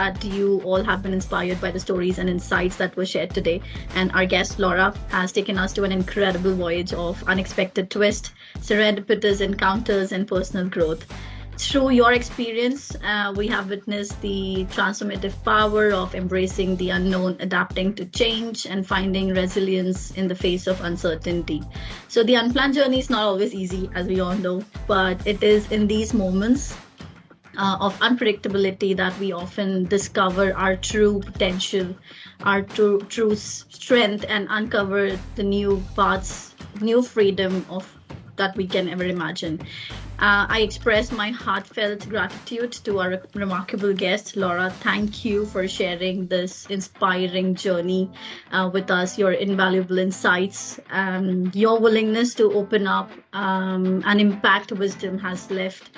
that 0.01 0.23
you 0.25 0.59
all 0.65 0.83
have 0.83 1.03
been 1.03 1.13
inspired 1.13 1.61
by 1.61 1.69
the 1.69 1.79
stories 1.79 2.17
and 2.17 2.27
insights 2.27 2.75
that 2.77 2.95
were 2.97 3.05
shared 3.05 3.29
today. 3.29 3.61
And 3.93 4.11
our 4.13 4.25
guest, 4.25 4.57
Laura, 4.57 4.93
has 5.09 5.31
taken 5.31 5.59
us 5.59 5.73
to 5.73 5.83
an 5.83 5.91
incredible 5.91 6.55
voyage 6.55 6.93
of 6.93 7.23
unexpected 7.27 7.91
twists, 7.91 8.31
serendipitous 8.57 9.41
encounters, 9.41 10.11
and 10.11 10.27
personal 10.27 10.67
growth. 10.67 11.05
Through 11.57 11.91
your 11.91 12.13
experience, 12.13 12.95
uh, 13.03 13.31
we 13.37 13.47
have 13.49 13.69
witnessed 13.69 14.19
the 14.21 14.65
transformative 14.71 15.35
power 15.45 15.93
of 15.93 16.15
embracing 16.15 16.77
the 16.77 16.89
unknown, 16.89 17.37
adapting 17.39 17.93
to 18.01 18.05
change, 18.05 18.65
and 18.65 18.87
finding 18.87 19.35
resilience 19.35 20.09
in 20.17 20.27
the 20.27 20.33
face 20.33 20.65
of 20.65 20.81
uncertainty. 20.81 21.61
So, 22.07 22.23
the 22.23 22.35
unplanned 22.35 22.73
journey 22.73 22.97
is 22.97 23.11
not 23.11 23.21
always 23.21 23.53
easy, 23.53 23.87
as 23.93 24.07
we 24.07 24.19
all 24.21 24.37
know, 24.45 24.63
but 24.87 25.21
it 25.27 25.43
is 25.43 25.71
in 25.71 25.85
these 25.85 26.15
moments 26.15 26.73
uh, 27.57 27.77
of 27.79 27.97
unpredictability 27.99 28.95
that 28.95 29.17
we 29.19 29.31
often 29.31 29.85
discover 29.85 30.53
our 30.55 30.75
true 30.75 31.19
potential, 31.19 31.95
our 32.43 32.61
true, 32.61 32.99
true 33.09 33.35
strength, 33.35 34.25
and 34.27 34.47
uncover 34.49 35.19
the 35.35 35.43
new 35.43 35.83
paths, 35.95 36.53
new 36.79 37.01
freedom 37.01 37.65
of 37.69 37.97
that 38.37 38.55
we 38.55 38.65
can 38.65 38.89
ever 38.89 39.03
imagine. 39.03 39.59
Uh, 40.19 40.45
I 40.49 40.61
express 40.61 41.11
my 41.11 41.31
heartfelt 41.31 42.07
gratitude 42.07 42.73
to 42.85 42.99
our 42.99 43.23
remarkable 43.33 43.91
guest, 43.91 44.37
Laura. 44.37 44.69
Thank 44.69 45.25
you 45.25 45.47
for 45.47 45.67
sharing 45.67 46.27
this 46.27 46.67
inspiring 46.67 47.55
journey 47.55 48.07
uh, 48.51 48.69
with 48.71 48.91
us, 48.91 49.17
your 49.17 49.31
invaluable 49.31 49.97
insights, 49.97 50.79
um, 50.91 51.49
your 51.55 51.79
willingness 51.79 52.35
to 52.35 52.53
open 52.53 52.85
up 52.85 53.09
um, 53.33 54.03
and 54.05 54.21
impact 54.21 54.71
wisdom 54.71 55.17
has 55.17 55.49
left 55.49 55.89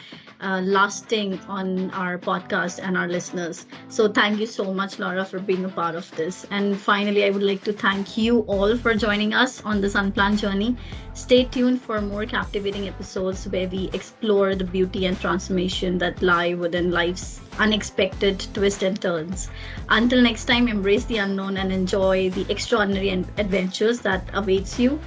uh, 0.44 0.62
lasting 0.62 1.40
on 1.48 1.90
our 1.92 2.18
podcast 2.18 2.80
and 2.84 2.98
our 2.98 3.08
listeners. 3.08 3.66
So 3.90 4.08
thank 4.10 4.40
you 4.40 4.46
so 4.46 4.74
much, 4.74 5.00
Laura, 5.00 5.26
for 5.26 5.40
being 5.40 5.66
a 5.66 5.70
part 5.70 5.96
of 5.96 6.10
this. 6.16 6.46
And 6.52 6.78
finally, 6.78 7.26
I 7.26 7.30
would 7.32 7.44
like 7.44 7.64
to 7.64 7.74
thank 7.74 8.18
you 8.18 8.42
all 8.42 8.78
for 8.78 8.94
joining 8.94 9.34
us 9.34 9.64
on 9.64 9.82
this 9.82 9.96
unplanned 9.96 10.40
journey. 10.40 10.76
Stay 11.14 11.46
tuned 11.46 11.82
for 11.82 12.02
more 12.02 12.26
captivating 12.26 12.88
episodes 12.88 13.48
where 13.48 13.68
we 13.68 13.90
explore 13.94 14.56
the 14.56 14.64
beauty 14.66 15.06
and 15.06 15.20
transformation 15.20 15.98
that 16.00 16.22
lie 16.22 16.54
within 16.54 16.92
life's 16.92 17.40
unexpected 17.60 18.40
twists 18.54 18.84
and 18.84 19.00
turns. 19.02 19.50
Until 19.90 20.22
next 20.22 20.46
time, 20.46 20.68
embrace 20.68 21.06
the 21.06 21.18
unknown 21.18 21.58
and 21.58 21.72
enjoy 21.72 22.30
the 22.32 22.46
extraordinary 22.52 23.10
adventures 23.38 24.00
that 24.02 24.28
awaits 24.34 24.80
you. 24.80 25.00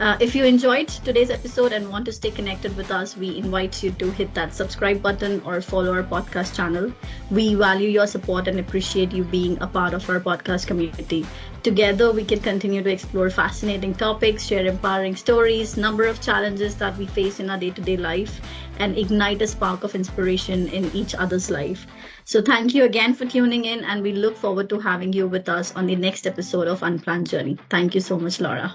Uh, 0.00 0.16
if 0.18 0.34
you 0.34 0.44
enjoyed 0.44 0.88
today's 0.88 1.30
episode 1.30 1.72
and 1.72 1.88
want 1.88 2.04
to 2.04 2.12
stay 2.12 2.30
connected 2.30 2.76
with 2.76 2.90
us, 2.90 3.16
we 3.16 3.38
invite 3.38 3.80
you 3.80 3.92
to 3.92 4.10
hit 4.10 4.34
that 4.34 4.52
subscribe 4.52 5.00
button 5.00 5.40
or 5.46 5.60
follow 5.60 5.94
our 5.94 6.02
podcast 6.02 6.56
channel. 6.56 6.92
We 7.30 7.54
value 7.54 7.88
your 7.88 8.08
support 8.08 8.48
and 8.48 8.58
appreciate 8.58 9.12
you 9.12 9.22
being 9.22 9.56
a 9.62 9.68
part 9.68 9.94
of 9.94 10.10
our 10.10 10.18
podcast 10.18 10.66
community. 10.66 11.24
Together, 11.62 12.10
we 12.10 12.24
can 12.24 12.40
continue 12.40 12.82
to 12.82 12.90
explore 12.90 13.30
fascinating 13.30 13.94
topics, 13.94 14.44
share 14.44 14.66
empowering 14.66 15.14
stories, 15.14 15.76
number 15.76 16.04
of 16.04 16.20
challenges 16.20 16.74
that 16.76 16.98
we 16.98 17.06
face 17.06 17.38
in 17.38 17.48
our 17.48 17.56
day-to-day 17.56 17.96
life, 17.96 18.40
and 18.80 18.98
ignite 18.98 19.42
a 19.42 19.46
spark 19.46 19.84
of 19.84 19.94
inspiration 19.94 20.66
in 20.68 20.90
each 20.92 21.14
other's 21.14 21.50
life. 21.50 21.86
So 22.24 22.42
thank 22.42 22.74
you 22.74 22.82
again 22.82 23.14
for 23.14 23.26
tuning 23.26 23.64
in, 23.64 23.84
and 23.84 24.02
we 24.02 24.12
look 24.12 24.36
forward 24.36 24.68
to 24.70 24.80
having 24.80 25.12
you 25.12 25.28
with 25.28 25.48
us 25.48 25.74
on 25.76 25.86
the 25.86 25.94
next 25.94 26.26
episode 26.26 26.66
of 26.66 26.82
Unplanned 26.82 27.30
Journey. 27.30 27.56
Thank 27.70 27.94
you 27.94 28.00
so 28.00 28.18
much, 28.18 28.40
Laura. 28.40 28.74